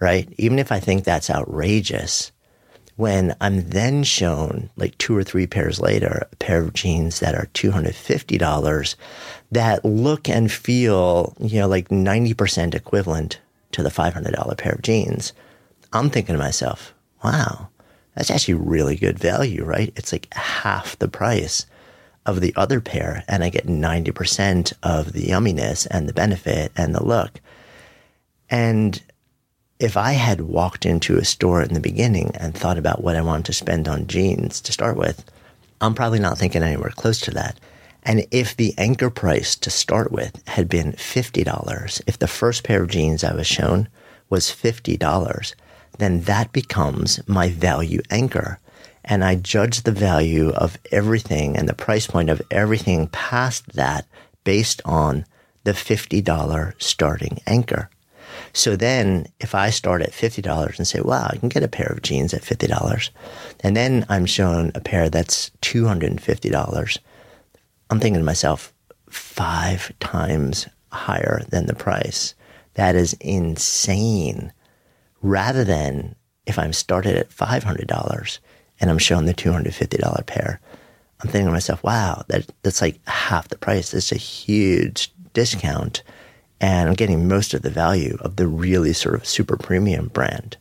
right? 0.00 0.32
Even 0.38 0.58
if 0.58 0.70
I 0.72 0.80
think 0.80 1.04
that's 1.04 1.30
outrageous, 1.30 2.32
when 2.96 3.36
I'm 3.40 3.70
then 3.70 4.02
shown 4.02 4.70
like 4.76 4.98
two 4.98 5.16
or 5.16 5.22
three 5.22 5.46
pairs 5.46 5.78
later, 5.78 6.26
a 6.32 6.36
pair 6.36 6.62
of 6.62 6.72
jeans 6.72 7.20
that 7.20 7.34
are 7.34 7.46
$250 7.54 8.96
that 9.52 9.84
look 9.84 10.28
and 10.28 10.50
feel, 10.50 11.34
you 11.38 11.60
know, 11.60 11.68
like 11.68 11.88
90% 11.90 12.74
equivalent 12.74 13.40
to 13.72 13.82
the 13.82 13.88
$500 13.88 14.58
pair 14.58 14.72
of 14.72 14.82
jeans, 14.82 15.32
I'm 15.92 16.10
thinking 16.10 16.34
to 16.34 16.38
myself, 16.40 16.92
wow, 17.22 17.68
that's 18.14 18.32
actually 18.32 18.54
really 18.54 18.96
good 18.96 19.18
value, 19.18 19.64
right? 19.64 19.92
It's 19.94 20.12
like 20.12 20.32
half 20.34 20.98
the 20.98 21.08
price 21.08 21.66
of 22.26 22.40
the 22.40 22.52
other 22.56 22.80
pair, 22.80 23.24
and 23.28 23.44
I 23.44 23.48
get 23.48 23.66
90% 23.66 24.72
of 24.82 25.12
the 25.12 25.28
yumminess 25.28 25.86
and 25.88 26.08
the 26.08 26.12
benefit 26.12 26.72
and 26.76 26.94
the 26.94 27.04
look. 27.04 27.40
And 28.50 29.00
if 29.78 29.96
I 29.96 30.12
had 30.12 30.40
walked 30.40 30.84
into 30.84 31.18
a 31.18 31.24
store 31.24 31.62
in 31.62 31.72
the 31.72 31.80
beginning 31.80 32.32
and 32.34 32.54
thought 32.54 32.78
about 32.78 33.02
what 33.02 33.14
I 33.14 33.22
wanted 33.22 33.46
to 33.46 33.52
spend 33.52 33.86
on 33.86 34.08
jeans 34.08 34.60
to 34.62 34.72
start 34.72 34.96
with, 34.96 35.24
I'm 35.80 35.94
probably 35.94 36.18
not 36.18 36.36
thinking 36.36 36.62
anywhere 36.62 36.90
close 36.90 37.20
to 37.20 37.30
that. 37.32 37.60
And 38.02 38.26
if 38.30 38.56
the 38.56 38.74
anchor 38.76 39.10
price 39.10 39.54
to 39.56 39.70
start 39.70 40.10
with 40.10 40.42
had 40.48 40.68
been 40.68 40.92
$50, 40.92 42.00
if 42.06 42.18
the 42.18 42.26
first 42.26 42.64
pair 42.64 42.82
of 42.82 42.90
jeans 42.90 43.22
I 43.22 43.34
was 43.34 43.46
shown 43.46 43.88
was 44.30 44.46
$50, 44.46 45.54
then 45.98 46.22
that 46.22 46.52
becomes 46.52 47.20
my 47.28 47.48
value 47.48 48.00
anchor. 48.10 48.58
And 49.04 49.24
I 49.24 49.36
judge 49.36 49.82
the 49.82 49.92
value 49.92 50.50
of 50.50 50.78
everything 50.90 51.56
and 51.56 51.68
the 51.68 51.74
price 51.74 52.06
point 52.06 52.30
of 52.30 52.42
everything 52.50 53.08
past 53.08 53.74
that 53.74 54.06
based 54.42 54.82
on 54.84 55.24
the 55.64 55.72
$50 55.72 56.74
starting 56.78 57.40
anchor. 57.46 57.90
So 58.52 58.76
then 58.76 59.26
if 59.40 59.54
I 59.54 59.70
start 59.70 60.02
at 60.02 60.12
$50 60.12 60.78
and 60.78 60.86
say, 60.86 61.00
wow, 61.00 61.28
I 61.30 61.36
can 61.36 61.48
get 61.48 61.62
a 61.62 61.68
pair 61.68 61.86
of 61.86 62.02
jeans 62.02 62.34
at 62.34 62.42
$50, 62.42 63.10
and 63.60 63.76
then 63.76 64.06
I'm 64.08 64.26
shown 64.26 64.72
a 64.74 64.80
pair 64.80 65.08
that's 65.08 65.50
$250, 65.62 66.98
I'm 67.90 68.00
thinking 68.00 68.20
to 68.20 68.24
myself, 68.24 68.72
five 69.08 69.92
times 70.00 70.68
higher 70.92 71.42
than 71.48 71.66
the 71.66 71.74
price. 71.74 72.34
That 72.74 72.94
is 72.94 73.14
insane. 73.14 74.52
Rather 75.22 75.64
than 75.64 76.14
if 76.46 76.58
I'm 76.58 76.72
started 76.72 77.16
at 77.16 77.30
$500 77.30 78.38
and 78.80 78.90
I'm 78.90 78.98
shown 78.98 79.26
the 79.26 79.34
$250 79.34 80.26
pair, 80.26 80.60
I'm 81.20 81.30
thinking 81.30 81.46
to 81.46 81.52
myself, 81.52 81.82
wow, 81.82 82.24
that, 82.28 82.46
that's 82.62 82.80
like 82.80 83.00
half 83.08 83.48
the 83.48 83.58
price. 83.58 83.90
That's 83.90 84.12
a 84.12 84.16
huge 84.16 85.12
discount. 85.32 86.02
And 86.60 86.88
I'm 86.88 86.94
getting 86.94 87.28
most 87.28 87.54
of 87.54 87.62
the 87.62 87.70
value 87.70 88.18
of 88.20 88.36
the 88.36 88.46
really 88.46 88.92
sort 88.92 89.14
of 89.14 89.26
super 89.26 89.56
premium 89.56 90.08
brand. 90.08 90.56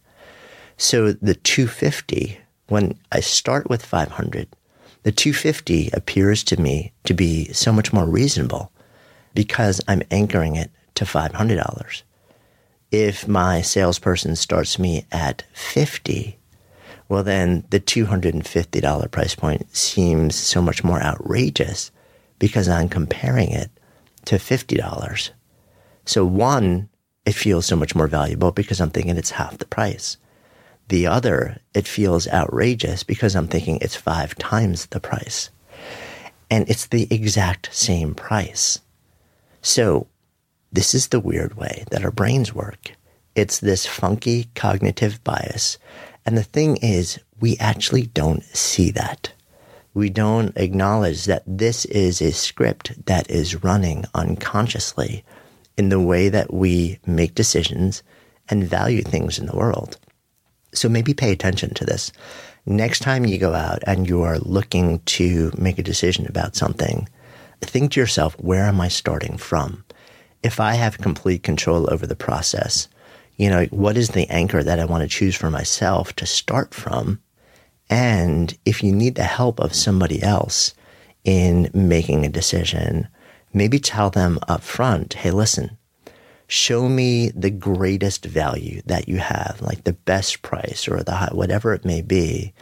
So 0.77 1.11
the 1.11 1.33
250, 1.33 2.37
when 2.67 2.97
I 3.11 3.19
start 3.19 3.69
with 3.69 3.83
500, 3.83 4.47
the 5.03 5.11
250 5.11 5.89
appears 5.93 6.43
to 6.43 6.61
me 6.61 6.91
to 7.05 7.13
be 7.13 7.51
so 7.53 7.71
much 7.71 7.93
more 7.93 8.05
reasonable 8.05 8.71
because 9.33 9.81
I'm 9.87 10.03
anchoring 10.11 10.55
it 10.55 10.69
to 10.95 11.05
$500. 11.05 12.03
If 12.91 13.27
my 13.27 13.61
salesperson 13.61 14.35
starts 14.35 14.77
me 14.77 15.05
at 15.11 15.43
50, 15.53 16.37
well, 17.09 17.23
then 17.23 17.63
the 17.69 17.79
$250 17.79 19.11
price 19.11 19.35
point 19.35 19.75
seems 19.75 20.35
so 20.35 20.61
much 20.61 20.83
more 20.83 21.01
outrageous 21.01 21.91
because 22.39 22.67
I'm 22.67 22.89
comparing 22.89 23.51
it 23.51 23.71
to 24.25 24.35
$50. 24.35 25.29
So 26.07 26.23
one, 26.23 26.87
it 27.25 27.35
feels 27.35 27.65
so 27.65 27.75
much 27.75 27.93
more 27.93 28.07
valuable 28.07 28.53
because 28.53 28.79
I'm 28.79 28.91
thinking 28.91 29.17
it's 29.17 29.31
half 29.31 29.57
the 29.57 29.65
price. 29.65 30.15
The 30.87 31.05
other, 31.05 31.59
it 31.73 31.85
feels 31.85 32.29
outrageous 32.29 33.03
because 33.03 33.35
I'm 33.35 33.49
thinking 33.49 33.77
it's 33.81 33.97
five 33.97 34.33
times 34.35 34.85
the 34.85 35.01
price. 35.01 35.49
And 36.49 36.67
it's 36.69 36.87
the 36.87 37.13
exact 37.13 37.75
same 37.75 38.15
price. 38.15 38.79
So 39.61 40.07
this 40.71 40.95
is 40.95 41.09
the 41.09 41.19
weird 41.19 41.57
way 41.57 41.83
that 41.91 42.05
our 42.05 42.11
brains 42.11 42.55
work. 42.55 42.93
It's 43.35 43.59
this 43.59 43.85
funky 43.85 44.47
cognitive 44.55 45.21
bias. 45.25 45.77
And 46.25 46.37
the 46.37 46.43
thing 46.43 46.77
is, 46.77 47.19
we 47.41 47.57
actually 47.57 48.03
don't 48.03 48.45
see 48.45 48.91
that. 48.91 49.33
We 49.93 50.09
don't 50.09 50.55
acknowledge 50.55 51.25
that 51.25 51.43
this 51.45 51.83
is 51.83 52.21
a 52.21 52.31
script 52.31 53.05
that 53.07 53.29
is 53.29 53.61
running 53.61 54.05
unconsciously 54.13 55.25
in 55.77 55.89
the 55.89 55.99
way 55.99 56.29
that 56.29 56.53
we 56.53 56.99
make 57.05 57.35
decisions 57.35 58.03
and 58.49 58.63
value 58.63 59.01
things 59.01 59.37
in 59.37 59.45
the 59.45 59.55
world. 59.55 59.97
So 60.73 60.89
maybe 60.89 61.13
pay 61.13 61.31
attention 61.31 61.73
to 61.75 61.85
this. 61.85 62.11
Next 62.65 62.99
time 62.99 63.25
you 63.25 63.37
go 63.37 63.53
out 63.53 63.79
and 63.87 64.07
you 64.07 64.23
are 64.23 64.39
looking 64.39 64.99
to 64.99 65.51
make 65.57 65.79
a 65.79 65.83
decision 65.83 66.27
about 66.27 66.55
something, 66.55 67.07
think 67.61 67.91
to 67.91 67.99
yourself, 67.99 68.35
where 68.39 68.65
am 68.65 68.81
I 68.81 68.87
starting 68.87 69.37
from? 69.37 69.83
If 70.43 70.59
I 70.59 70.73
have 70.73 70.99
complete 70.99 71.43
control 71.43 71.91
over 71.91 72.05
the 72.05 72.15
process, 72.15 72.87
you 73.37 73.49
know, 73.49 73.65
what 73.65 73.97
is 73.97 74.09
the 74.09 74.27
anchor 74.29 74.63
that 74.63 74.79
I 74.79 74.85
want 74.85 75.03
to 75.03 75.07
choose 75.07 75.35
for 75.35 75.49
myself 75.49 76.13
to 76.17 76.25
start 76.25 76.73
from? 76.73 77.21
And 77.89 78.57
if 78.65 78.83
you 78.83 78.91
need 78.91 79.15
the 79.15 79.23
help 79.23 79.59
of 79.59 79.73
somebody 79.73 80.21
else 80.21 80.73
in 81.23 81.69
making 81.73 82.25
a 82.25 82.29
decision, 82.29 83.07
maybe 83.57 83.79
tell 83.79 84.09
them 84.09 84.39
up 84.47 84.61
front, 84.61 85.13
hey, 85.13 85.31
listen, 85.31 85.77
show 86.47 86.87
me 86.87 87.29
the 87.29 87.49
greatest 87.49 88.25
value 88.25 88.81
that 88.85 89.09
you 89.09 89.17
have, 89.17 89.59
like 89.61 89.83
the 89.83 89.93
best 89.93 90.41
price 90.41 90.87
or 90.87 91.03
the 91.03 91.13
high, 91.13 91.29
whatever 91.31 91.73
it 91.73 91.83
may 91.83 92.01
be. 92.01 92.53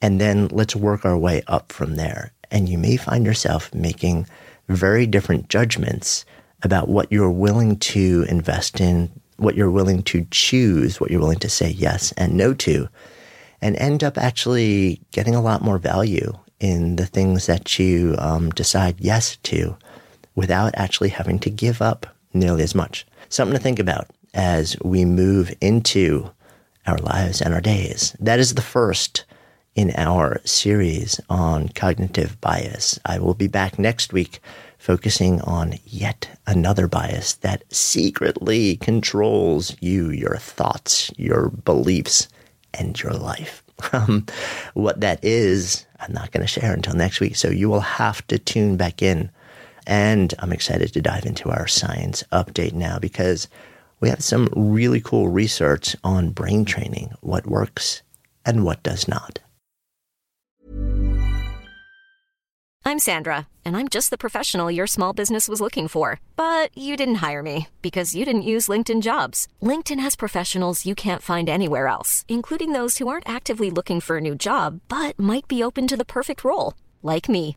And 0.00 0.20
then 0.20 0.48
let's 0.48 0.76
work 0.76 1.04
our 1.04 1.18
way 1.18 1.42
up 1.46 1.72
from 1.72 1.96
there. 1.96 2.32
And 2.50 2.68
you 2.68 2.78
may 2.78 2.96
find 2.96 3.26
yourself 3.26 3.72
making 3.74 4.26
very 4.68 5.06
different 5.06 5.48
judgments 5.48 6.24
about 6.62 6.88
what 6.88 7.10
you're 7.12 7.30
willing 7.30 7.78
to 7.78 8.24
invest 8.28 8.80
in, 8.80 9.10
what 9.36 9.54
you're 9.54 9.70
willing 9.70 10.02
to 10.02 10.26
choose, 10.30 11.00
what 11.00 11.10
you're 11.10 11.20
willing 11.20 11.38
to 11.38 11.48
say 11.48 11.70
yes 11.70 12.12
and 12.12 12.34
no 12.34 12.54
to, 12.54 12.88
and 13.60 13.76
end 13.76 14.02
up 14.02 14.18
actually 14.18 15.00
getting 15.12 15.34
a 15.34 15.42
lot 15.42 15.62
more 15.62 15.78
value 15.78 16.32
in 16.58 16.96
the 16.96 17.06
things 17.06 17.46
that 17.46 17.78
you 17.78 18.16
um, 18.18 18.50
decide 18.50 18.96
yes 18.98 19.36
to 19.44 19.76
without 20.38 20.72
actually 20.76 21.08
having 21.08 21.36
to 21.36 21.50
give 21.50 21.82
up 21.82 22.06
nearly 22.32 22.62
as 22.62 22.72
much 22.72 23.04
something 23.28 23.56
to 23.56 23.62
think 23.62 23.80
about 23.80 24.06
as 24.34 24.76
we 24.84 25.04
move 25.04 25.52
into 25.60 26.30
our 26.86 26.98
lives 26.98 27.42
and 27.42 27.52
our 27.52 27.60
days. 27.60 28.14
That 28.20 28.38
is 28.38 28.54
the 28.54 28.62
first 28.62 29.24
in 29.74 29.92
our 29.96 30.40
series 30.44 31.20
on 31.28 31.70
cognitive 31.70 32.40
bias. 32.40 33.00
I 33.04 33.18
will 33.18 33.34
be 33.34 33.48
back 33.48 33.80
next 33.80 34.12
week 34.12 34.38
focusing 34.78 35.40
on 35.40 35.74
yet 35.84 36.30
another 36.46 36.86
bias 36.86 37.34
that 37.34 37.64
secretly 37.74 38.76
controls 38.76 39.76
you, 39.80 40.10
your 40.10 40.36
thoughts, 40.36 41.10
your 41.16 41.48
beliefs, 41.48 42.28
and 42.74 43.00
your 43.02 43.12
life. 43.12 43.64
Um, 43.92 44.26
what 44.74 45.00
that 45.02 45.24
is, 45.24 45.86
I'm 46.00 46.12
not 46.12 46.32
going 46.32 46.40
to 46.40 46.48
share 46.48 46.74
until 46.74 46.94
next 46.94 47.20
week. 47.20 47.36
So 47.36 47.48
you 47.48 47.68
will 47.68 47.80
have 48.02 48.26
to 48.26 48.36
tune 48.36 48.76
back 48.76 49.02
in. 49.02 49.30
And 49.88 50.34
I'm 50.38 50.52
excited 50.52 50.92
to 50.92 51.00
dive 51.00 51.24
into 51.24 51.48
our 51.48 51.66
science 51.66 52.22
update 52.30 52.74
now 52.74 52.98
because 52.98 53.48
we 54.00 54.10
have 54.10 54.22
some 54.22 54.48
really 54.54 55.00
cool 55.00 55.28
research 55.28 55.96
on 56.04 56.30
brain 56.30 56.66
training, 56.66 57.14
what 57.22 57.46
works 57.46 58.02
and 58.44 58.64
what 58.64 58.82
does 58.82 59.08
not. 59.08 59.40
I'm 62.84 62.98
Sandra, 62.98 63.48
and 63.64 63.76
I'm 63.76 63.88
just 63.88 64.10
the 64.10 64.16
professional 64.16 64.70
your 64.70 64.86
small 64.86 65.12
business 65.12 65.48
was 65.48 65.60
looking 65.60 65.88
for. 65.88 66.20
But 66.36 66.76
you 66.76 66.96
didn't 66.96 67.16
hire 67.26 67.42
me 67.42 67.68
because 67.80 68.14
you 68.14 68.24
didn't 68.24 68.42
use 68.42 68.68
LinkedIn 68.68 69.00
jobs. 69.02 69.48
LinkedIn 69.62 70.00
has 70.00 70.16
professionals 70.16 70.86
you 70.86 70.94
can't 70.94 71.22
find 71.22 71.48
anywhere 71.48 71.86
else, 71.86 72.26
including 72.28 72.72
those 72.72 72.98
who 72.98 73.08
aren't 73.08 73.28
actively 73.28 73.70
looking 73.70 74.00
for 74.00 74.18
a 74.18 74.22
new 74.22 74.34
job 74.34 74.80
but 74.88 75.18
might 75.18 75.48
be 75.48 75.62
open 75.62 75.86
to 75.86 75.96
the 75.96 76.04
perfect 76.04 76.44
role, 76.44 76.74
like 77.02 77.28
me. 77.28 77.56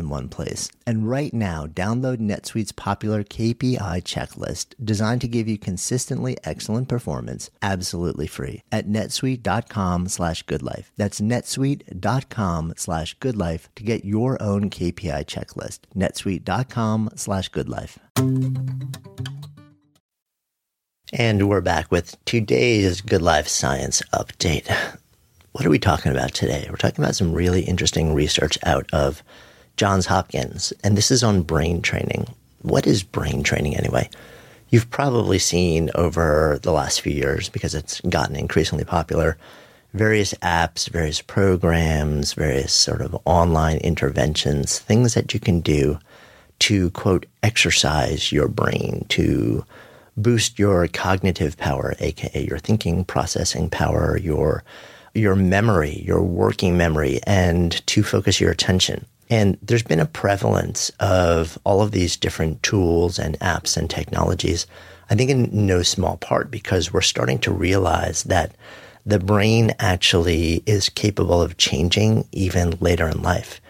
one 0.09 0.29
place. 0.29 0.69
And 0.85 1.09
right 1.09 1.33
now, 1.33 1.67
download 1.67 2.17
NetSuite's 2.17 2.71
popular 2.71 3.23
KPI 3.23 4.03
checklist 4.03 4.73
designed 4.83 5.21
to 5.21 5.27
give 5.27 5.47
you 5.47 5.57
consistently 5.57 6.37
excellent 6.43 6.87
performance 6.87 7.49
absolutely 7.61 8.27
free 8.27 8.63
at 8.71 8.87
netsuite.com 8.87 10.07
slash 10.07 10.45
goodlife. 10.45 10.85
That's 10.97 11.21
netsuite.com 11.21 12.73
slash 12.77 13.17
goodlife 13.19 13.67
to 13.75 13.83
get 13.83 14.05
your 14.05 14.41
own 14.41 14.69
KPI 14.69 15.25
checklist. 15.25 15.79
netsuite.com 15.95 17.11
slash 17.15 17.51
goodlife. 17.51 17.97
And 21.13 21.49
we're 21.49 21.59
back 21.59 21.91
with 21.91 22.23
today's 22.23 23.01
Good 23.01 23.21
Life 23.21 23.49
Science 23.49 24.01
Update. 24.13 24.73
What 25.51 25.65
are 25.65 25.69
we 25.69 25.79
talking 25.79 26.13
about 26.13 26.33
today? 26.33 26.65
We're 26.69 26.77
talking 26.77 27.03
about 27.03 27.17
some 27.17 27.33
really 27.33 27.63
interesting 27.63 28.13
research 28.13 28.57
out 28.63 28.89
of 28.93 29.21
Johns 29.77 30.05
Hopkins, 30.05 30.73
and 30.83 30.97
this 30.97 31.11
is 31.11 31.23
on 31.23 31.41
brain 31.41 31.81
training. 31.81 32.27
What 32.61 32.85
is 32.85 33.03
brain 33.03 33.43
training 33.43 33.75
anyway? 33.75 34.09
You've 34.69 34.89
probably 34.89 35.39
seen 35.39 35.89
over 35.95 36.59
the 36.61 36.71
last 36.71 37.01
few 37.01 37.11
years, 37.11 37.49
because 37.49 37.75
it's 37.75 37.99
gotten 38.01 38.35
increasingly 38.35 38.85
popular, 38.85 39.37
various 39.93 40.33
apps, 40.35 40.89
various 40.89 41.21
programs, 41.21 42.33
various 42.33 42.71
sort 42.71 43.01
of 43.01 43.17
online 43.25 43.77
interventions, 43.77 44.79
things 44.79 45.13
that 45.15 45.33
you 45.33 45.39
can 45.39 45.59
do 45.59 45.99
to, 46.59 46.91
quote, 46.91 47.25
exercise 47.43 48.31
your 48.31 48.47
brain, 48.47 49.05
to 49.09 49.65
boost 50.15 50.59
your 50.59 50.87
cognitive 50.87 51.57
power, 51.57 51.95
aka 51.99 52.45
your 52.45 52.59
thinking 52.59 53.03
processing 53.03 53.69
power, 53.69 54.17
your 54.17 54.63
your 55.13 55.35
memory, 55.35 56.01
your 56.05 56.21
working 56.21 56.77
memory, 56.77 57.19
and 57.27 57.85
to 57.87 58.03
focus 58.03 58.39
your 58.39 58.51
attention. 58.51 59.05
And 59.31 59.57
there's 59.61 59.81
been 59.81 60.01
a 60.01 60.05
prevalence 60.05 60.91
of 60.99 61.57
all 61.63 61.81
of 61.81 61.91
these 61.91 62.17
different 62.17 62.61
tools 62.63 63.17
and 63.17 63.39
apps 63.39 63.77
and 63.77 63.89
technologies, 63.89 64.67
I 65.09 65.15
think 65.15 65.29
in 65.29 65.65
no 65.65 65.83
small 65.83 66.17
part 66.17 66.51
because 66.51 66.91
we're 66.91 66.99
starting 66.99 67.39
to 67.39 67.51
realize 67.51 68.23
that 68.23 68.53
the 69.05 69.19
brain 69.19 69.73
actually 69.79 70.61
is 70.65 70.89
capable 70.89 71.41
of 71.41 71.57
changing 71.57 72.27
even 72.33 72.71
later 72.81 73.07
in 73.07 73.21
life. 73.21 73.61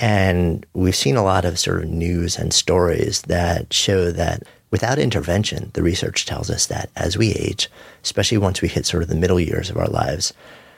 And 0.00 0.66
we've 0.74 0.96
seen 0.96 1.16
a 1.16 1.22
lot 1.22 1.44
of 1.44 1.60
sort 1.60 1.84
of 1.84 1.88
news 1.88 2.36
and 2.36 2.52
stories 2.52 3.22
that 3.22 3.72
show 3.72 4.10
that 4.10 4.42
without 4.72 4.98
intervention, 4.98 5.70
the 5.74 5.82
research 5.84 6.26
tells 6.26 6.50
us 6.50 6.66
that 6.66 6.90
as 6.96 7.16
we 7.16 7.30
age, 7.34 7.70
especially 8.02 8.38
once 8.38 8.60
we 8.60 8.66
hit 8.66 8.84
sort 8.84 9.04
of 9.04 9.08
the 9.08 9.14
middle 9.14 9.38
years 9.38 9.70
of 9.70 9.76
our 9.76 9.86
lives, 9.86 10.34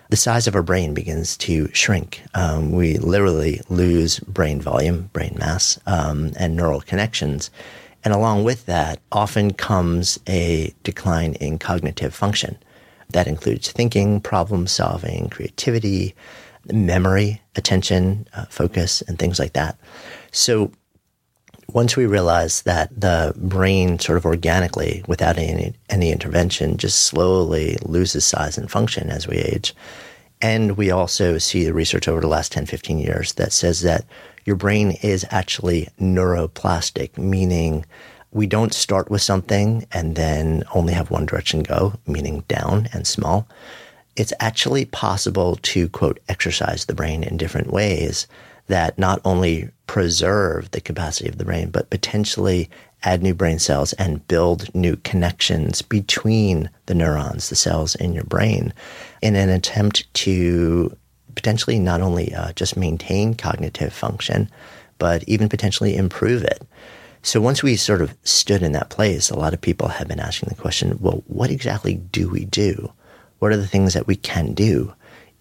the 0.09 0.16
size 0.16 0.47
of 0.47 0.55
our 0.55 0.62
brain 0.62 0.95
begins 0.95 1.37
to 1.38 1.69
shrink. 1.73 2.23
Um, 2.35 2.73
we 2.73 2.99
literally 2.99 3.61
lose 3.69 4.21
brain 4.21 4.61
volume, 4.61 5.11
brain 5.12 5.37
mass, 5.38 5.79
um, 5.87 6.33
and 6.38 6.57
neural 6.57 6.81
connections. 6.81 7.51
And 8.05 8.14
along 8.14 8.45
with 8.45 8.66
that, 8.66 9.01
often 9.11 9.53
comes 9.53 10.19
a 10.29 10.73
decline 10.85 11.35
in 11.35 11.59
cognitive 11.59 12.14
function. 12.14 12.57
That 13.11 13.27
includes 13.27 13.73
thinking, 13.73 14.21
problem 14.21 14.66
solving, 14.66 15.29
creativity, 15.29 16.14
memory, 16.73 17.42
attention, 17.57 18.29
uh, 18.35 18.45
focus, 18.47 19.03
and 19.03 19.19
things 19.19 19.38
like 19.38 19.55
that. 19.55 19.79
So 20.31 20.71
once 21.77 21.95
we 21.95 22.07
realize 22.07 22.62
that 22.62 22.89
the 22.99 23.35
brain 23.37 23.99
sort 23.99 24.17
of 24.17 24.25
organically, 24.25 25.05
without 25.09 25.37
any, 25.37 25.75
any 25.91 26.11
intervention, 26.11 26.79
just 26.79 27.03
slowly 27.03 27.77
loses 27.83 28.27
size 28.27 28.57
and 28.57 28.71
function 28.71 29.11
as 29.11 29.29
we 29.29 29.37
age, 29.37 29.75
And 30.41 30.79
we 30.79 30.91
also 30.91 31.37
see 31.37 31.65
the 31.65 31.75
research 31.75 32.09
over 32.09 32.23
the 32.23 32.29
last 32.29 32.51
10, 32.53 32.65
15 32.65 32.99
years 32.99 33.35
that 33.35 33.53
says 33.53 33.83
that 33.83 34.07
your 34.47 34.57
brain 34.57 34.93
is 35.03 35.27
actually 35.31 35.89
neuroplastic, 36.01 37.19
meaning 37.19 37.85
we 38.31 38.47
don't 38.47 38.73
start 38.73 39.11
with 39.11 39.21
something 39.21 39.87
and 39.93 40.17
then 40.17 40.65
only 40.75 40.95
have 40.95 41.11
one 41.11 41.27
direction 41.27 41.62
go, 41.62 41.93
meaning 42.07 42.43
down 42.49 42.89
and 42.95 43.07
small. 43.07 43.47
It's 44.17 44.33
actually 44.41 44.87
possible 44.87 45.57
to, 45.57 45.91
quote, 45.91 46.21
exercise 46.27 46.87
the 46.87 46.95
brain 46.95 47.23
in 47.23 47.37
different 47.37 47.71
ways 47.71 48.27
that 48.69 48.99
not 48.99 49.21
only 49.27 49.69
preserve 49.87 50.70
the 50.70 50.81
capacity 50.81 51.29
of 51.29 51.38
the 51.38 51.44
brain, 51.44 51.70
but 51.70 51.90
potentially 51.90 52.68
add 53.03 53.22
new 53.22 53.35
brain 53.35 53.59
cells 53.59 53.92
and 53.94 54.27
build 54.27 54.75
new 54.75 54.96
connections 54.96 55.83
between 55.83 56.68
the 56.87 56.94
neurons, 56.94 57.49
the 57.49 57.57
cells 57.57 57.94
in 57.94 58.12
your 58.12 58.25
brain, 58.25 58.72
in 59.22 59.37
an 59.37 59.49
attempt 59.49 60.12
to 60.14 60.96
potentially 61.35 61.79
not 61.79 62.01
only 62.01 62.35
uh, 62.35 62.53
just 62.53 62.77
maintain 62.77 63.35
cognitive 63.35 63.92
function, 63.92 64.51
but 64.99 65.22
even 65.29 65.49
potentially 65.49 65.96
improve 65.96 66.42
it. 66.42 66.62
So 67.22 67.40
once 67.40 67.62
we 67.62 67.77
sort 67.77 68.03
of 68.03 68.14
stood 68.22 68.62
in 68.62 68.72
that 68.72 68.88
place, 68.90 69.31
a 69.31 69.38
lot 69.38 69.53
of 69.53 69.61
people 69.61 69.88
have 69.88 70.09
been 70.09 70.20
asking 70.20 70.49
the 70.49 70.61
question, 70.61 70.96
well, 71.01 71.22
what 71.27 71.51
exactly 71.51 71.94
do 71.94 72.29
we 72.29 72.44
do? 72.44 72.92
What 73.38 73.53
are 73.53 73.57
the 73.57 73.66
things 73.66 73.94
that 73.94 74.07
we 74.07 74.16
can 74.16 74.55
do 74.55 74.94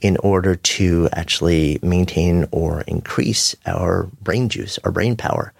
in 0.06 0.18
order 0.18 0.54
to 0.56 1.10
actually 1.14 1.80
maintain 1.82 2.46
or 2.52 2.82
increase 2.82 3.56
our 3.66 4.04
brain 4.22 4.50
juice, 4.50 4.78
our 4.84 4.92
brain 4.92 5.16
power? 5.16 5.52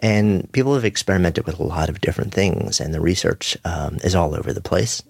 And 0.00 0.50
people 0.50 0.74
have 0.74 0.84
experimented 0.84 1.46
with 1.46 1.60
a 1.60 1.62
lot 1.62 1.88
of 1.88 2.00
different 2.00 2.34
things, 2.34 2.80
and 2.80 2.92
the 2.92 3.00
research 3.00 3.56
um, 3.64 3.98
is 4.02 4.16
all 4.16 4.34
over 4.34 4.52
the 4.52 4.60
place. 4.60 5.04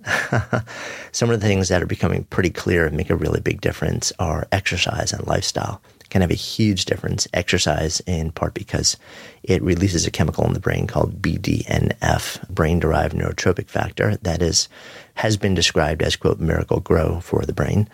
Some 1.13 1.31
of 1.31 1.41
the 1.41 1.47
things 1.47 1.71
that 1.71 1.83
are 1.83 1.87
becoming 1.87 2.25
pretty 2.25 2.51
clear 2.51 2.87
and 2.87 2.99
make 2.99 3.09
a 3.09 3.17
really 3.17 3.41
big 3.41 3.63
difference 3.63 4.13
are 4.19 4.47
exercise 4.53 5.11
and 5.11 5.27
lifestyle. 5.27 5.81
It 6.01 6.11
can 6.11 6.21
have 6.21 6.31
a 6.31 6.35
huge 6.35 6.85
difference. 6.85 7.27
Exercise, 7.33 8.01
in 8.01 8.31
part 8.31 8.53
because 8.53 8.99
it 9.43 9.63
releases 9.63 10.07
a 10.07 10.11
chemical 10.11 10.47
in 10.47 10.53
the 10.53 10.61
brain 10.61 10.87
called 10.87 11.23
BDNF, 11.23 12.49
brain-derived 12.49 13.17
neurotrophic 13.17 13.69
factor, 13.69 14.17
that 14.19 14.43
is 14.43 14.69
has 15.15 15.37
been 15.39 15.55
described 15.55 16.03
as 16.03 16.15
quote 16.15 16.39
Miracle-Gro 16.39 17.21
for 17.21 17.43
the 17.47 17.55
brain. 17.55 17.89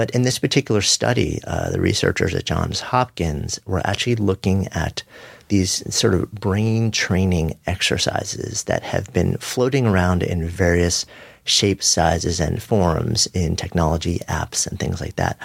But 0.00 0.12
in 0.12 0.22
this 0.22 0.38
particular 0.38 0.80
study, 0.80 1.42
uh, 1.46 1.68
the 1.68 1.78
researchers 1.78 2.34
at 2.34 2.46
Johns 2.46 2.80
Hopkins 2.80 3.60
were 3.66 3.86
actually 3.86 4.16
looking 4.16 4.66
at 4.68 5.02
these 5.48 5.94
sort 5.94 6.14
of 6.14 6.32
brain 6.32 6.90
training 6.90 7.58
exercises 7.66 8.64
that 8.64 8.82
have 8.82 9.12
been 9.12 9.36
floating 9.36 9.86
around 9.86 10.22
in 10.22 10.48
various 10.48 11.04
shapes, 11.44 11.86
sizes, 11.86 12.40
and 12.40 12.62
forms 12.62 13.26
in 13.34 13.56
technology 13.56 14.20
apps 14.20 14.66
and 14.66 14.80
things 14.80 15.02
like 15.02 15.16
that. 15.16 15.36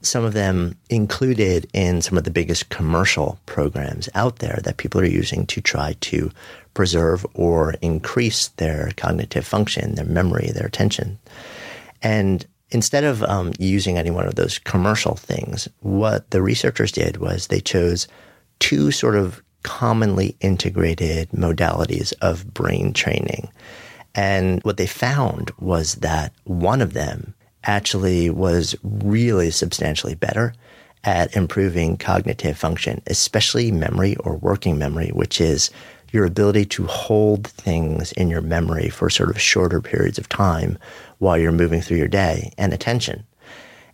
Some 0.00 0.22
of 0.22 0.32
them 0.32 0.76
included 0.88 1.68
in 1.72 2.00
some 2.00 2.16
of 2.16 2.22
the 2.22 2.30
biggest 2.30 2.68
commercial 2.68 3.40
programs 3.46 4.08
out 4.14 4.36
there 4.36 4.60
that 4.62 4.76
people 4.76 5.00
are 5.00 5.04
using 5.04 5.44
to 5.46 5.60
try 5.60 5.96
to 6.02 6.30
preserve 6.72 7.26
or 7.34 7.74
increase 7.82 8.46
their 8.58 8.92
cognitive 8.96 9.44
function, 9.44 9.96
their 9.96 10.04
memory, 10.04 10.52
their 10.54 10.68
attention. 10.68 11.18
And 12.00 12.46
instead 12.74 13.04
of 13.04 13.22
um, 13.22 13.52
using 13.58 13.96
any 13.96 14.10
one 14.10 14.26
of 14.26 14.34
those 14.34 14.58
commercial 14.58 15.14
things, 15.14 15.68
what 15.80 16.30
the 16.30 16.42
researchers 16.42 16.90
did 16.90 17.18
was 17.18 17.46
they 17.46 17.60
chose 17.60 18.08
two 18.58 18.90
sort 18.90 19.14
of 19.14 19.42
commonly 19.62 20.36
integrated 20.40 21.30
modalities 21.30 22.12
of 22.20 22.52
brain 22.52 22.92
training. 22.92 23.48
And 24.14 24.62
what 24.62 24.76
they 24.76 24.86
found 24.86 25.52
was 25.58 25.96
that 25.96 26.32
one 26.44 26.82
of 26.82 26.92
them 26.92 27.34
actually 27.62 28.28
was 28.28 28.74
really 28.82 29.50
substantially 29.50 30.14
better 30.14 30.52
at 31.04 31.34
improving 31.36 31.96
cognitive 31.96 32.58
function, 32.58 33.02
especially 33.06 33.70
memory 33.70 34.16
or 34.16 34.36
working 34.36 34.78
memory, 34.78 35.10
which 35.10 35.40
is 35.40 35.70
your 36.14 36.24
ability 36.24 36.64
to 36.64 36.86
hold 36.86 37.48
things 37.48 38.12
in 38.12 38.30
your 38.30 38.40
memory 38.40 38.88
for 38.88 39.10
sort 39.10 39.30
of 39.30 39.40
shorter 39.40 39.80
periods 39.80 40.16
of 40.16 40.28
time 40.28 40.78
while 41.18 41.36
you're 41.36 41.52
moving 41.52 41.80
through 41.80 41.96
your 41.96 42.08
day 42.08 42.52
and 42.56 42.72
attention. 42.72 43.26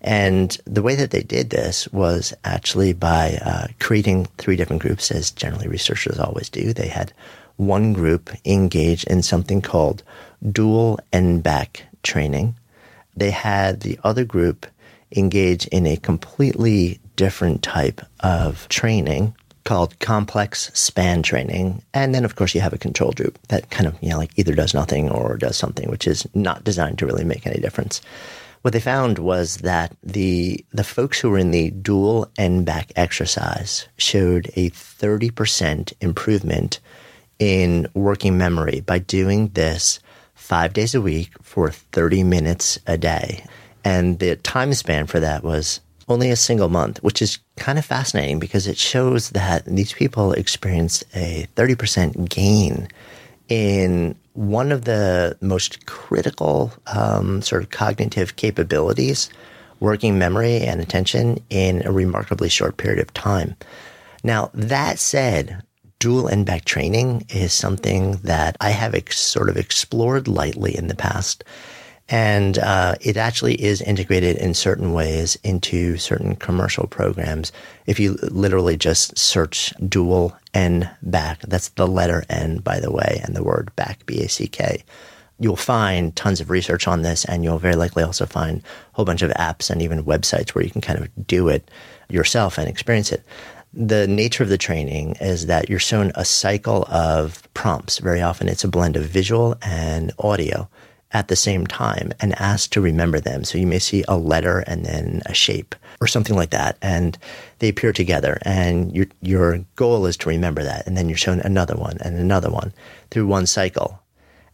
And 0.02 0.56
the 0.66 0.82
way 0.82 0.94
that 0.94 1.10
they 1.10 1.22
did 1.22 1.48
this 1.48 1.88
was 1.88 2.34
actually 2.44 2.92
by 2.92 3.38
uh, 3.42 3.68
creating 3.80 4.26
three 4.36 4.56
different 4.56 4.82
groups, 4.82 5.10
as 5.10 5.30
generally 5.30 5.66
researchers 5.66 6.18
always 6.18 6.48
do. 6.50 6.72
They 6.72 6.88
had 6.88 7.12
one 7.56 7.92
group 7.94 8.30
engage 8.44 9.04
in 9.04 9.22
something 9.22 9.62
called 9.62 10.02
dual 10.52 11.00
N-back 11.12 11.84
training. 12.02 12.54
They 13.16 13.30
had 13.30 13.80
the 13.80 13.98
other 14.04 14.24
group 14.24 14.66
engage 15.16 15.66
in 15.66 15.86
a 15.86 15.96
completely 15.96 17.00
different 17.16 17.62
type 17.62 18.00
of 18.20 18.68
training 18.68 19.34
called 19.64 19.98
complex 19.98 20.70
span 20.74 21.22
training. 21.22 21.82
And 21.94 22.14
then, 22.14 22.24
of 22.24 22.36
course, 22.36 22.54
you 22.54 22.60
have 22.60 22.72
a 22.72 22.78
control 22.78 23.12
group 23.12 23.38
that 23.48 23.70
kind 23.70 23.86
of, 23.86 23.96
you 24.02 24.10
know, 24.10 24.18
like 24.18 24.32
either 24.36 24.54
does 24.54 24.74
nothing 24.74 25.10
or 25.10 25.36
does 25.36 25.56
something, 25.56 25.90
which 25.90 26.06
is 26.06 26.26
not 26.34 26.64
designed 26.64 26.98
to 26.98 27.06
really 27.06 27.24
make 27.24 27.46
any 27.46 27.60
difference. 27.60 28.00
What 28.62 28.74
they 28.74 28.80
found 28.80 29.18
was 29.18 29.58
that 29.58 29.96
the 30.02 30.62
the 30.72 30.84
folks 30.84 31.18
who 31.18 31.30
were 31.30 31.38
in 31.38 31.50
the 31.50 31.70
dual 31.70 32.30
N-back 32.36 32.92
exercise 32.94 33.88
showed 33.96 34.50
a 34.54 34.68
30% 34.70 35.94
improvement 36.00 36.78
in 37.38 37.88
working 37.94 38.36
memory 38.36 38.80
by 38.80 38.98
doing 38.98 39.48
this 39.48 39.98
five 40.34 40.74
days 40.74 40.94
a 40.94 41.00
week 41.00 41.30
for 41.42 41.70
30 41.70 42.22
minutes 42.22 42.78
a 42.86 42.98
day. 42.98 43.44
And 43.82 44.18
the 44.18 44.36
time 44.36 44.74
span 44.74 45.06
for 45.06 45.20
that 45.20 45.42
was 45.42 45.80
only 46.10 46.30
a 46.30 46.36
single 46.36 46.68
month, 46.68 47.02
which 47.02 47.22
is 47.22 47.38
kind 47.56 47.78
of 47.78 47.84
fascinating 47.84 48.38
because 48.38 48.66
it 48.66 48.78
shows 48.78 49.30
that 49.30 49.64
these 49.64 49.92
people 49.92 50.32
experienced 50.32 51.04
a 51.14 51.46
30% 51.56 52.28
gain 52.28 52.88
in 53.48 54.14
one 54.34 54.72
of 54.72 54.84
the 54.84 55.36
most 55.40 55.86
critical 55.86 56.72
um, 56.94 57.42
sort 57.42 57.62
of 57.62 57.70
cognitive 57.70 58.36
capabilities, 58.36 59.28
working 59.80 60.18
memory 60.18 60.58
and 60.60 60.80
attention 60.80 61.42
in 61.50 61.86
a 61.86 61.92
remarkably 61.92 62.48
short 62.48 62.76
period 62.76 63.00
of 63.00 63.12
time. 63.12 63.56
Now, 64.22 64.50
that 64.54 64.98
said, 64.98 65.62
dual 65.98 66.28
N-back 66.28 66.64
training 66.64 67.26
is 67.28 67.52
something 67.52 68.12
that 68.22 68.56
I 68.60 68.70
have 68.70 68.94
ex- 68.94 69.18
sort 69.18 69.48
of 69.48 69.56
explored 69.56 70.28
lightly 70.28 70.76
in 70.76 70.88
the 70.88 70.94
past. 70.94 71.44
And 72.12 72.58
uh, 72.58 72.96
it 73.00 73.16
actually 73.16 73.54
is 73.62 73.80
integrated 73.80 74.36
in 74.36 74.52
certain 74.52 74.92
ways 74.92 75.38
into 75.44 75.96
certain 75.96 76.34
commercial 76.34 76.88
programs. 76.88 77.52
If 77.86 78.00
you 78.00 78.18
literally 78.22 78.76
just 78.76 79.16
search 79.16 79.72
dual 79.88 80.36
N 80.52 80.90
back, 81.02 81.40
that's 81.42 81.68
the 81.68 81.86
letter 81.86 82.24
N, 82.28 82.58
by 82.58 82.80
the 82.80 82.90
way, 82.90 83.20
and 83.22 83.36
the 83.36 83.44
word 83.44 83.70
back, 83.76 84.04
B 84.06 84.24
A 84.24 84.28
C 84.28 84.48
K, 84.48 84.82
you'll 85.38 85.54
find 85.54 86.14
tons 86.16 86.40
of 86.40 86.50
research 86.50 86.88
on 86.88 87.02
this, 87.02 87.24
and 87.24 87.44
you'll 87.44 87.58
very 87.58 87.76
likely 87.76 88.02
also 88.02 88.26
find 88.26 88.58
a 88.58 88.62
whole 88.92 89.04
bunch 89.04 89.22
of 89.22 89.30
apps 89.32 89.70
and 89.70 89.80
even 89.80 90.04
websites 90.04 90.50
where 90.50 90.64
you 90.64 90.70
can 90.70 90.80
kind 90.80 90.98
of 90.98 91.26
do 91.26 91.48
it 91.48 91.70
yourself 92.08 92.58
and 92.58 92.68
experience 92.68 93.12
it. 93.12 93.24
The 93.72 94.08
nature 94.08 94.42
of 94.42 94.48
the 94.48 94.58
training 94.58 95.14
is 95.20 95.46
that 95.46 95.70
you're 95.70 95.78
shown 95.78 96.10
a 96.16 96.24
cycle 96.24 96.84
of 96.90 97.48
prompts. 97.54 97.98
Very 97.98 98.20
often 98.20 98.48
it's 98.48 98.64
a 98.64 98.68
blend 98.68 98.96
of 98.96 99.04
visual 99.04 99.56
and 99.62 100.12
audio 100.18 100.68
at 101.12 101.28
the 101.28 101.36
same 101.36 101.66
time 101.66 102.12
and 102.20 102.40
asked 102.40 102.72
to 102.72 102.80
remember 102.80 103.18
them. 103.18 103.44
So 103.44 103.58
you 103.58 103.66
may 103.66 103.80
see 103.80 104.04
a 104.06 104.16
letter 104.16 104.60
and 104.60 104.84
then 104.84 105.22
a 105.26 105.34
shape 105.34 105.74
or 106.00 106.06
something 106.06 106.36
like 106.36 106.50
that. 106.50 106.78
And 106.80 107.18
they 107.58 107.68
appear 107.68 107.92
together 107.92 108.38
and 108.42 108.94
your, 108.94 109.06
your 109.20 109.58
goal 109.76 110.06
is 110.06 110.16
to 110.18 110.28
remember 110.28 110.62
that. 110.62 110.86
And 110.86 110.96
then 110.96 111.08
you're 111.08 111.18
shown 111.18 111.40
another 111.40 111.74
one 111.74 111.98
and 112.00 112.16
another 112.16 112.50
one 112.50 112.72
through 113.10 113.26
one 113.26 113.46
cycle. 113.46 114.00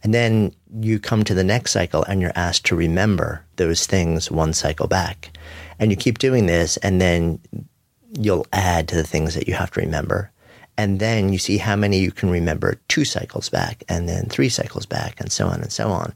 And 0.03 0.13
then 0.13 0.53
you 0.79 0.99
come 0.99 1.23
to 1.23 1.33
the 1.33 1.43
next 1.43 1.71
cycle 1.71 2.03
and 2.03 2.21
you're 2.21 2.31
asked 2.35 2.65
to 2.67 2.75
remember 2.75 3.43
those 3.57 3.85
things 3.85 4.31
one 4.31 4.53
cycle 4.53 4.87
back. 4.87 5.31
And 5.79 5.91
you 5.91 5.97
keep 5.97 6.17
doing 6.17 6.47
this 6.47 6.77
and 6.77 6.99
then 6.99 7.39
you'll 8.19 8.47
add 8.51 8.87
to 8.87 8.95
the 8.95 9.03
things 9.03 9.35
that 9.35 9.47
you 9.47 9.53
have 9.53 9.71
to 9.71 9.81
remember. 9.81 10.31
And 10.77 10.99
then 10.99 11.33
you 11.33 11.39
see 11.39 11.57
how 11.57 11.75
many 11.75 11.99
you 11.99 12.11
can 12.11 12.29
remember 12.29 12.79
two 12.87 13.03
cycles 13.03 13.49
back 13.49 13.83
and 13.89 14.07
then 14.07 14.27
three 14.29 14.49
cycles 14.49 14.85
back 14.85 15.19
and 15.19 15.31
so 15.31 15.47
on 15.47 15.61
and 15.61 15.71
so 15.71 15.89
on. 15.89 16.13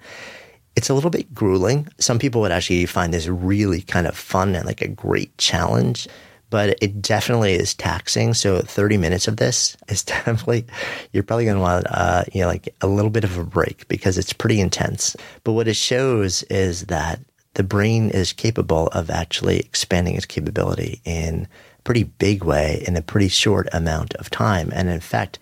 It's 0.76 0.90
a 0.90 0.94
little 0.94 1.10
bit 1.10 1.34
grueling. 1.34 1.88
Some 1.98 2.20
people 2.20 2.42
would 2.42 2.52
actually 2.52 2.86
find 2.86 3.14
this 3.14 3.28
really 3.28 3.82
kind 3.82 4.08
of 4.08 4.16
fun 4.16 4.56
and 4.56 4.66
like 4.66 4.82
a 4.82 4.88
great 4.88 5.36
challenge, 5.38 6.08
but 6.50 6.78
it 6.82 7.02
definitely 7.02 7.54
is 7.54 7.74
taxing. 7.74 8.34
So 8.34 8.60
30 8.60 8.98
minutes 8.98 9.28
of 9.28 9.38
this 9.38 9.76
is 9.90 10.04
definitely, 10.06 10.66
you're 11.12 11.24
probably 11.24 11.46
going 11.46 11.58
to 11.58 11.62
want, 11.62 11.88
uh, 11.90 12.24
you 12.32 12.42
know, 12.42 12.48
like 12.48 12.74
a 12.82 12.88
little 12.88 13.12
bit 13.12 13.24
of 13.24 13.38
a 13.38 13.44
break 13.44 13.88
because 13.88 14.18
it's 14.18 14.34
pretty 14.34 14.62
intense. 14.62 15.16
But 15.44 15.54
what 15.54 15.68
it 15.68 15.76
shows 15.76 16.44
is 16.44 16.86
that 16.86 17.20
the 17.56 17.64
brain 17.64 18.10
is 18.10 18.32
capable 18.32 18.88
of 18.88 19.10
actually 19.10 19.60
expanding 19.60 20.16
its 20.16 20.26
capability 20.26 21.02
in 21.04 21.48
pretty 21.84 22.04
big 22.04 22.44
way 22.44 22.84
in 22.88 22.96
a 22.96 23.02
pretty 23.02 23.28
short 23.28 23.68
amount 23.74 24.14
of 24.16 24.30
time. 24.30 24.72
And 24.74 24.90
in 24.90 25.00
fact, 25.00 25.40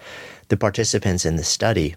the 0.49 0.57
participants 0.57 1.25
in 1.25 1.35
the 1.35 1.43
study 1.43 1.95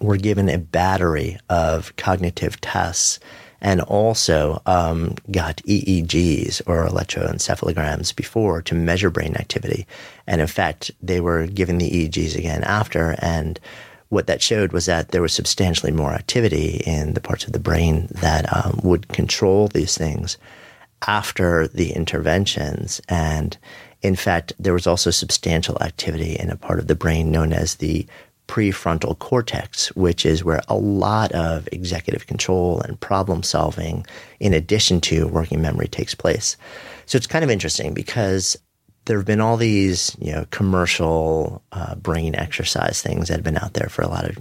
were 0.00 0.16
given 0.16 0.48
a 0.48 0.58
battery 0.58 1.38
of 1.48 1.94
cognitive 1.96 2.60
tests 2.60 3.18
and 3.60 3.80
also 3.80 4.62
um, 4.66 5.16
got 5.30 5.56
EEGs 5.66 6.62
or 6.66 6.86
electroencephalograms 6.86 8.14
before 8.14 8.62
to 8.62 8.74
measure 8.74 9.10
brain 9.10 9.34
activity. 9.36 9.86
And 10.26 10.40
in 10.40 10.46
fact, 10.46 10.92
they 11.02 11.20
were 11.20 11.46
given 11.46 11.78
the 11.78 11.90
EEGs 11.90 12.36
again 12.36 12.62
after. 12.62 13.16
And 13.18 13.58
what 14.10 14.28
that 14.28 14.42
showed 14.42 14.72
was 14.72 14.86
that 14.86 15.08
there 15.08 15.22
was 15.22 15.32
substantially 15.32 15.92
more 15.92 16.12
activity 16.12 16.82
in 16.86 17.14
the 17.14 17.20
parts 17.20 17.46
of 17.46 17.52
the 17.52 17.58
brain 17.58 18.08
that 18.12 18.46
um, 18.54 18.78
would 18.84 19.08
control 19.08 19.68
these 19.68 19.96
things 19.98 20.38
after 21.06 21.68
the 21.68 21.92
interventions. 21.92 23.00
And 23.08 23.56
in 24.02 24.16
fact, 24.16 24.52
there 24.58 24.72
was 24.72 24.86
also 24.86 25.10
substantial 25.10 25.80
activity 25.82 26.36
in 26.38 26.50
a 26.50 26.56
part 26.56 26.78
of 26.78 26.86
the 26.86 26.94
brain 26.94 27.30
known 27.30 27.52
as 27.52 27.76
the 27.76 28.06
prefrontal 28.46 29.18
cortex, 29.18 29.94
which 29.94 30.24
is 30.24 30.42
where 30.42 30.62
a 30.68 30.76
lot 30.76 31.30
of 31.32 31.68
executive 31.70 32.26
control 32.26 32.80
and 32.80 32.98
problem 32.98 33.42
solving, 33.42 34.06
in 34.40 34.54
addition 34.54 35.00
to 35.02 35.28
working 35.28 35.60
memory, 35.60 35.86
takes 35.86 36.14
place. 36.14 36.56
So 37.06 37.16
it's 37.16 37.26
kind 37.26 37.44
of 37.44 37.50
interesting 37.50 37.92
because 37.92 38.56
there 39.04 39.18
have 39.18 39.26
been 39.26 39.40
all 39.40 39.56
these, 39.56 40.16
you 40.18 40.32
know, 40.32 40.46
commercial 40.50 41.62
uh, 41.72 41.94
brain 41.96 42.34
exercise 42.34 43.02
things 43.02 43.28
that 43.28 43.34
have 43.34 43.44
been 43.44 43.58
out 43.58 43.74
there 43.74 43.88
for 43.88 44.02
a 44.02 44.08
lot 44.08 44.24
of 44.24 44.38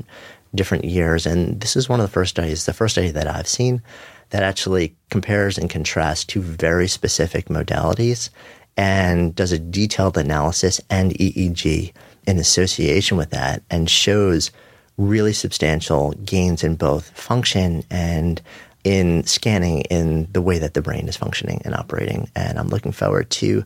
different 0.56 0.86
years, 0.86 1.26
and 1.26 1.60
this 1.60 1.76
is 1.76 1.90
one 1.90 2.00
of 2.00 2.06
the 2.06 2.12
first 2.12 2.32
studies, 2.32 2.66
the 2.66 2.74
first 2.74 2.96
study 2.96 3.12
that 3.12 3.28
I've 3.28 3.48
seen 3.48 3.82
that 4.30 4.44
actually 4.44 4.96
compares 5.10 5.58
and 5.58 5.70
contrasts 5.70 6.26
two 6.26 6.42
very 6.42 6.88
specific 6.88 7.46
modalities 7.46 8.30
and 8.76 9.34
does 9.36 9.52
a 9.52 9.60
detailed 9.60 10.18
analysis 10.18 10.80
and 10.90 11.14
EEG 11.14 11.94
in 12.28 12.38
association 12.38 13.18
with 13.18 13.32
that 13.32 13.64
and 13.70 13.90
shows 13.90 14.52
really 14.98 15.34
substantial 15.34 16.12
gains 16.26 16.64
in 16.64 16.76
both 16.76 17.10
function 17.18 17.84
and 17.90 18.42
in 18.84 19.24
scanning 19.26 19.82
in 19.82 20.28
the 20.32 20.42
way 20.42 20.60
that 20.60 20.74
the 20.74 20.82
brain 20.82 21.08
is 21.08 21.18
functioning 21.18 21.62
and 21.66 21.76
operating. 21.76 22.30
And 22.36 22.58
I'm 22.58 22.70
looking 22.70 22.92
forward 22.92 23.30
to 23.32 23.66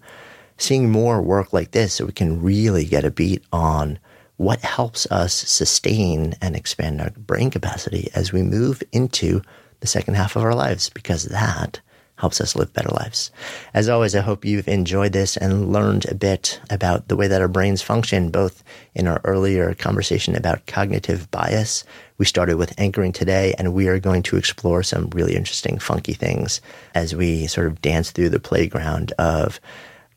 seeing 0.58 0.92
more 0.92 1.22
work 1.22 1.54
like 1.54 1.72
this 1.72 1.96
so 1.96 2.06
we 2.06 2.12
can 2.12 2.42
really 2.42 2.86
get 2.86 3.06
a 3.06 3.12
beat 3.12 3.44
on 3.52 4.00
what 4.38 4.62
helps 4.62 5.06
us 5.12 5.34
sustain 5.34 6.34
and 6.42 6.56
expand 6.56 7.02
our 7.02 7.12
brain 7.12 7.52
capacity 7.52 8.10
as 8.16 8.32
we 8.32 8.42
move 8.42 8.82
into 8.92 9.42
the 9.82 9.88
second 9.88 10.14
half 10.16 10.36
of 10.36 10.44
our 10.44 10.56
lives, 10.56 10.90
because 10.90 11.26
that 11.26 11.82
helps 12.18 12.40
us 12.40 12.56
live 12.56 12.72
better 12.72 12.92
lives. 12.92 13.32
As 13.74 13.90
always, 13.90 14.16
I 14.16 14.22
hope 14.22 14.46
you've 14.46 14.68
enjoyed 14.68 15.12
this 15.12 15.38
and 15.38 15.74
learned 15.74 16.06
a 16.06 16.14
bit 16.14 16.62
about 16.70 17.08
the 17.08 17.16
way 17.16 17.28
that 17.28 17.42
our 17.42 17.48
brains 17.48 17.82
function, 17.82 18.30
both 18.30 18.64
in 18.94 19.08
our 19.08 19.20
earlier 19.24 19.74
conversation 19.74 20.36
about 20.36 20.68
cognitive 20.68 21.32
bias. 21.32 21.84
We 22.20 22.26
started 22.26 22.58
with 22.58 22.80
anchoring 22.80 23.12
today, 23.12 23.56
and 23.58 23.74
we 23.74 23.88
are 23.88 24.00
going 24.00 24.22
to 24.24 24.38
explore 24.38 24.84
some 24.84 25.10
really 25.10 25.36
interesting, 25.36 25.80
funky 25.80 26.14
things 26.14 26.62
as 26.94 27.16
we 27.16 27.48
sort 27.48 27.66
of 27.66 27.82
dance 27.82 28.12
through 28.12 28.30
the 28.30 28.40
playground 28.40 29.14
of 29.18 29.60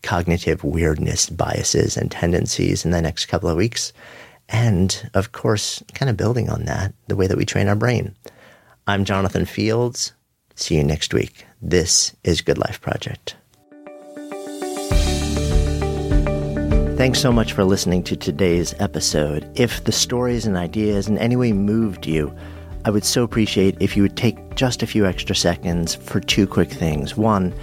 cognitive 0.03 0.62
weirdness, 0.62 1.31
biases, 1.31 1.96
and 1.96 2.11
tendencies 2.11 2.85
in 2.85 2.90
the 2.90 3.00
next 3.00 3.27
couple 3.27 3.48
of 3.48 3.57
weeks. 3.57 3.94
And 4.50 5.11
of 5.14 5.33
course, 5.33 5.83
kind 5.94 6.11
of 6.11 6.18
building 6.18 6.50
on 6.50 6.66
that, 6.66 6.92
the 7.09 7.16
way 7.16 7.27
that 7.27 7.38
we 7.38 7.46
train 7.46 7.66
our 7.66 7.74
brain. 7.74 8.14
I'm 8.87 9.07
Jonathan 9.07 9.47
Fields. 9.47 10.12
See 10.57 10.77
you 10.77 10.85
next 10.85 11.14
week. 11.14 11.47
This 11.62 12.14
is 12.23 12.42
Good 12.42 12.59
Life 12.59 12.83
Project. 12.83 13.35
Thanks 16.99 17.18
so 17.18 17.33
much 17.33 17.55
for 17.55 17.64
listening 17.64 18.03
to 18.05 18.14
today's 18.14 18.75
episode. 18.81 19.51
If 19.59 19.85
the 19.85 19.92
stories 19.92 20.44
and 20.44 20.59
ideas 20.59 21.09
in 21.09 21.16
any 21.16 21.35
way 21.35 21.55
moved 21.55 22.07
you, 22.07 22.37
I 22.85 22.90
would 22.90 23.07
so 23.07 23.23
appreciate 23.23 23.75
if 23.81 23.97
you 23.97 24.03
would 24.03 24.18
take 24.18 24.55
just 24.55 24.83
a 24.83 24.87
few 24.87 25.07
extra 25.07 25.35
seconds 25.35 25.94
for 25.94 26.20
two 26.20 26.47
quick 26.47 26.70
things. 26.70 27.16
One, 27.16 27.55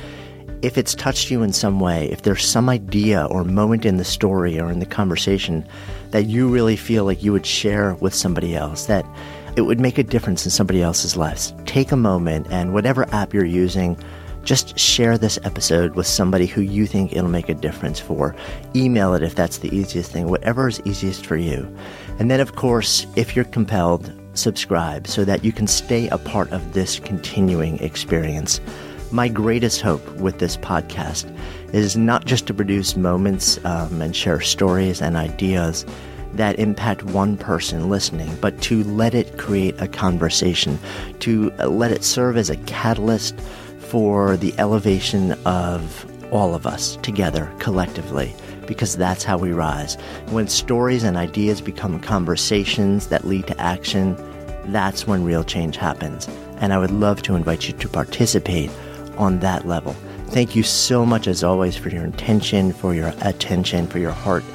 if 0.64 0.76
it's 0.76 0.96
touched 0.96 1.30
you 1.30 1.44
in 1.44 1.54
some 1.54 1.80
way, 1.80 2.10
if 2.10 2.24
there's 2.24 2.44
some 2.44 2.68
idea 2.68 3.26
or 3.26 3.44
moment 3.44 3.86
in 3.86 3.98
the 3.98 4.06
story 4.06 4.60
or 4.60 4.72
in 4.72 4.80
the 4.80 4.88
conversation 4.88 5.68
that 6.10 6.26
you 6.26 6.48
really 6.48 6.76
feel 6.76 7.06
like 7.06 7.22
you 7.22 7.32
would 7.32 7.46
share 7.46 7.94
with 7.96 8.16
somebody 8.16 8.56
else, 8.56 8.88
that 8.88 9.06
it 9.56 9.62
would 9.62 9.80
make 9.80 9.98
a 9.98 10.04
difference 10.04 10.46
in 10.46 10.52
somebody 10.52 10.82
else's 10.82 11.18
lives. 11.18 11.54
Take 11.66 11.92
a 11.92 11.98
moment 11.98 12.48
and 12.50 12.74
whatever 12.74 13.08
app 13.14 13.34
you're 13.34 13.46
using, 13.46 13.98
just 14.44 14.78
share 14.78 15.18
this 15.18 15.38
episode 15.44 15.96
with 15.96 16.08
somebody 16.08 16.48
who 16.48 16.62
you 16.62 16.88
think 16.88 17.12
it'll 17.12 17.30
make 17.30 17.50
a 17.50 17.54
difference 17.54 18.00
for. 18.00 18.36
Email 18.76 19.14
it 19.14 19.24
if 19.24 19.36
that's 19.36 19.60
the 19.60 19.76
easiest 19.76 20.12
thing, 20.12 20.30
whatever 20.30 20.68
is 20.68 20.82
easiest 20.86 21.26
for 21.26 21.38
you. 21.38 21.68
And 22.20 22.32
then, 22.32 22.40
of 22.40 22.56
course, 22.56 23.06
if 23.16 23.36
you're 23.36 23.46
compelled, 23.46 24.12
subscribe 24.34 25.08
so 25.08 25.26
that 25.26 25.44
you 25.44 25.52
can 25.52 25.68
stay 25.68 26.08
a 26.08 26.18
part 26.18 26.52
of 26.52 26.74
this 26.74 27.00
continuing 27.00 27.78
experience. 27.80 28.62
My 29.12 29.28
greatest 29.28 29.82
hope 29.82 30.08
with 30.16 30.40
this 30.40 30.56
podcast 30.58 31.30
is 31.74 31.98
not 31.98 32.26
just 32.26 32.48
to 32.48 32.54
produce 32.54 32.96
moments 32.96 33.64
um, 33.66 34.02
and 34.02 34.16
share 34.16 34.40
stories 34.40 35.02
and 35.02 35.18
ideas 35.18 35.86
that 36.34 36.60
impact 36.60 37.04
one 37.04 37.38
person 37.38 37.89
listening, 37.89 38.36
but 38.41 38.62
to 38.62 38.84
let 38.86 39.13
it 39.13 39.38
create 39.38 39.80
a 39.82 39.88
conversation, 39.88 40.80
to 41.20 41.52
let 41.52 41.91
it 41.91 42.04
serve 42.04 42.38
as 42.38 42.50
a 42.50 42.58
catalyst 42.58 43.39
for 43.80 44.38
the 44.38 44.54
elevation 44.58 45.34
of 45.46 46.06
all 46.32 46.56
of 46.56 46.65
us 46.65 46.96
together 46.98 47.52
collectively 47.60 48.34
because 48.65 48.96
that's 48.96 49.24
how 49.24 49.38
we 49.38 49.52
rise. 49.52 49.96
When 50.30 50.48
stories 50.48 51.04
and 51.04 51.17
ideas 51.17 51.60
become 51.60 52.00
conversations 52.00 53.08
that 53.08 53.26
lead 53.26 53.48
to 53.48 53.60
action, 53.60 54.15
that's 54.72 55.06
when 55.06 55.26
real 55.26 55.44
change 55.44 55.76
happens. 55.76 56.30
And 56.58 56.72
I 56.72 56.78
would 56.78 56.91
love 56.91 57.22
to 57.24 57.36
invite 57.36 57.67
you 57.67 57.74
to 57.74 57.89
participate 57.89 58.72
on 59.17 59.39
that 59.39 59.67
level. 59.67 59.94
Thank 60.28 60.56
you 60.56 60.63
so 60.63 61.06
much, 61.06 61.28
as 61.28 61.44
always, 61.44 61.76
for 61.76 61.89
your 61.89 62.06
intention, 62.06 62.72
for 62.72 62.94
your 62.94 63.13
attention, 63.22 63.88
for 63.88 64.00
your 64.00 64.12
heart 64.12 64.46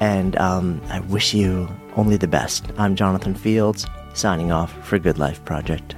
and 0.00 0.36
um, 0.36 0.80
I 0.88 1.00
wish 1.00 1.34
you 1.34 1.68
only 1.96 2.16
the 2.16 2.28
best. 2.28 2.66
I'm 2.76 2.96
Jonathan 2.96 3.34
Fields, 3.34 3.86
signing 4.14 4.52
off 4.52 4.72
for 4.86 4.98
Good 4.98 5.18
Life 5.18 5.44
Project. 5.44 5.94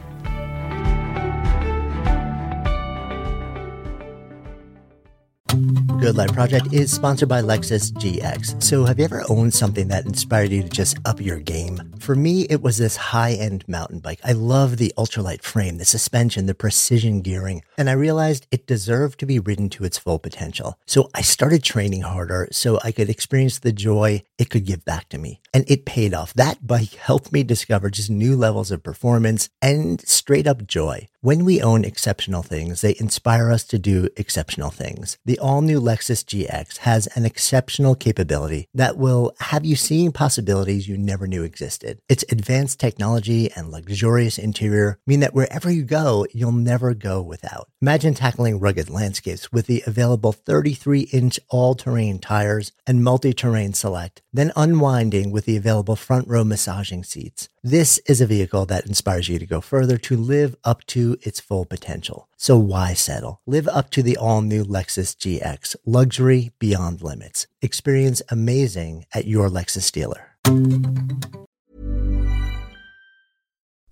Good 6.01 6.17
Life 6.17 6.33
Project 6.33 6.73
is 6.73 6.93
sponsored 6.93 7.29
by 7.29 7.43
Lexus 7.43 7.91
GX. 7.93 8.63
So, 8.63 8.85
have 8.85 8.99
you 8.99 9.05
ever 9.05 9.25
owned 9.29 9.53
something 9.53 9.89
that 9.89 10.07
inspired 10.07 10.51
you 10.51 10.63
to 10.63 10.69
just 10.69 10.97
up 11.05 11.21
your 11.21 11.41
game? 11.41 11.81
For 12.09 12.15
me, 12.15 12.47
it 12.49 12.63
was 12.63 12.79
this 12.79 12.97
high 12.97 13.35
end 13.35 13.69
mountain 13.69 13.99
bike. 13.99 14.19
I 14.25 14.33
love 14.33 14.79
the 14.79 14.95
ultralight 14.97 15.43
frame, 15.43 15.77
the 15.77 15.85
suspension, 15.85 16.47
the 16.47 16.55
precision 16.55 17.21
gearing, 17.21 17.63
and 17.77 17.91
I 17.91 17.93
realized 17.93 18.47
it 18.51 18.67
deserved 18.67 19.21
to 19.21 19.27
be 19.27 19.39
ridden 19.39 19.69
to 19.69 19.85
its 19.85 19.99
full 19.99 20.19
potential. 20.19 20.79
So, 20.87 21.11
I 21.15 21.21
started 21.21 21.63
training 21.63 22.01
harder 22.01 22.49
so 22.51 22.81
I 22.83 22.93
could 22.93 23.11
experience 23.11 23.59
the 23.59 23.73
joy 23.73 24.23
it 24.39 24.49
could 24.49 24.65
give 24.65 24.87
back 24.87 25.11
to 25.11 25.19
me. 25.19 25.43
And 25.53 25.71
it 25.71 25.85
paid 25.85 26.15
off. 26.15 26.33
That 26.33 26.67
bike 26.67 26.95
helped 26.95 27.31
me 27.31 27.43
discover 27.43 27.91
just 27.91 28.09
new 28.09 28.37
levels 28.37 28.71
of 28.71 28.83
performance 28.83 29.51
and 29.61 30.01
straight 30.09 30.47
up 30.47 30.67
joy. 30.67 31.09
When 31.21 31.45
we 31.45 31.61
own 31.61 31.85
exceptional 31.85 32.45
things, 32.45 32.81
they 32.81 32.95
inspire 33.01 33.51
us 33.51 33.65
to 33.65 33.79
do 33.79 34.09
exceptional 34.17 34.71
things. 34.71 35.19
The 35.25 35.39
all 35.41 35.63
new 35.63 35.81
Lexus 35.81 36.25
GX 36.25 36.79
has 36.79 37.09
an 37.09 37.25
exceptional 37.25 37.97
capability 37.97 38.69
that 38.73 38.97
will 38.97 39.35
have 39.41 39.67
you 39.67 39.75
seeing 39.75 40.13
possibilities 40.13 40.87
you 40.87 40.97
never 40.97 41.27
knew 41.27 41.43
existed. 41.43 41.98
Its 42.09 42.25
advanced 42.31 42.81
technology 42.81 43.51
and 43.53 43.71
luxurious 43.71 44.39
interior 44.39 44.99
mean 45.07 45.21
that 45.21 45.35
wherever 45.35 45.71
you 45.71 45.83
go, 45.83 46.27
you'll 46.33 46.53
never 46.53 46.95
go 46.95 47.23
without. 47.23 47.69
Imagine 47.81 48.15
tackling 48.15 48.59
rugged 48.59 48.91
landscapes 48.91 49.53
with 49.53 49.67
the 49.67 49.83
available 49.87 50.33
33 50.33 51.03
inch 51.13 51.39
all 51.49 51.75
terrain 51.75 52.19
tires 52.19 52.73
and 52.87 53.05
multi 53.05 53.33
terrain 53.33 53.73
select, 53.73 54.23
then 54.33 54.53
unwinding 54.57 55.31
with 55.31 55.45
the 55.45 55.57
available 55.57 55.97
front 55.97 56.27
row 56.29 56.45
massaging 56.45 57.05
seats. 57.05 57.49
This 57.63 57.99
is 58.07 58.21
a 58.21 58.27
vehicle 58.27 58.67
that 58.67 58.87
inspires 58.87 59.29
you 59.29 59.39
to 59.39 59.47
go 59.47 59.61
further 59.61 59.99
to 59.99 60.17
live 60.17 60.55
up 60.65 60.87
to 60.87 61.19
its 61.23 61.41
full 61.41 61.65
potential. 61.65 62.29
So 62.37 62.57
why 62.57 62.95
settle? 62.95 63.41
Live 63.47 63.67
up 63.69 63.91
to 63.91 64.03
the 64.03 64.17
all 64.17 64.43
new 64.43 64.65
Lexus 64.65 65.17
GX, 65.17 65.75
luxury 65.85 66.53
beyond 66.59 67.03
limits. 67.03 67.47
Experience 67.61 68.23
amazing 68.31 69.07
at 69.13 69.27
your 69.27 69.49
Lexus 69.49 69.91
dealer. 69.91 70.29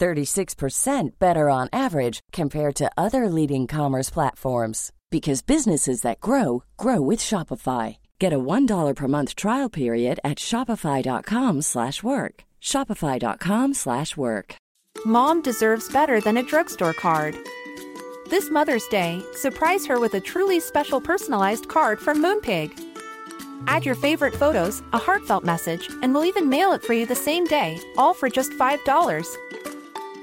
36% 0.00 1.18
better 1.18 1.48
on 1.48 1.68
average 1.72 2.20
compared 2.32 2.74
to 2.76 2.90
other 2.96 3.28
leading 3.28 3.66
commerce 3.66 4.10
platforms 4.10 4.92
Because 5.12 5.42
businesses 5.42 6.00
that 6.00 6.20
grow 6.20 6.64
grow 6.78 7.02
with 7.02 7.20
Shopify. 7.20 7.98
Get 8.18 8.32
a 8.32 8.38
$1 8.38 8.96
per 8.96 9.08
month 9.08 9.34
trial 9.34 9.68
period 9.68 10.18
at 10.24 10.38
shopify.com 10.38 11.60
slash 11.60 12.02
work. 12.02 12.44
Shopify.com 12.62 13.74
slash 13.74 14.16
work. 14.16 14.56
Mom 15.04 15.42
deserves 15.42 15.92
better 15.92 16.18
than 16.22 16.38
a 16.38 16.42
drugstore 16.42 16.94
card. 16.94 17.36
This 18.30 18.50
Mother's 18.50 18.86
Day, 18.88 19.22
surprise 19.34 19.84
her 19.86 20.00
with 20.00 20.14
a 20.14 20.20
truly 20.20 20.60
special 20.60 20.98
personalized 20.98 21.68
card 21.68 21.98
from 22.00 22.22
Moonpig. 22.22 22.72
Add 23.66 23.84
your 23.84 23.96
favorite 23.96 24.34
photos, 24.34 24.82
a 24.94 24.98
heartfelt 24.98 25.44
message, 25.44 25.90
and 26.00 26.14
we'll 26.14 26.24
even 26.24 26.48
mail 26.48 26.72
it 26.72 26.82
for 26.82 26.94
you 26.94 27.04
the 27.04 27.14
same 27.14 27.44
day, 27.44 27.78
all 27.98 28.14
for 28.14 28.30
just 28.30 28.52
$5. 28.52 29.36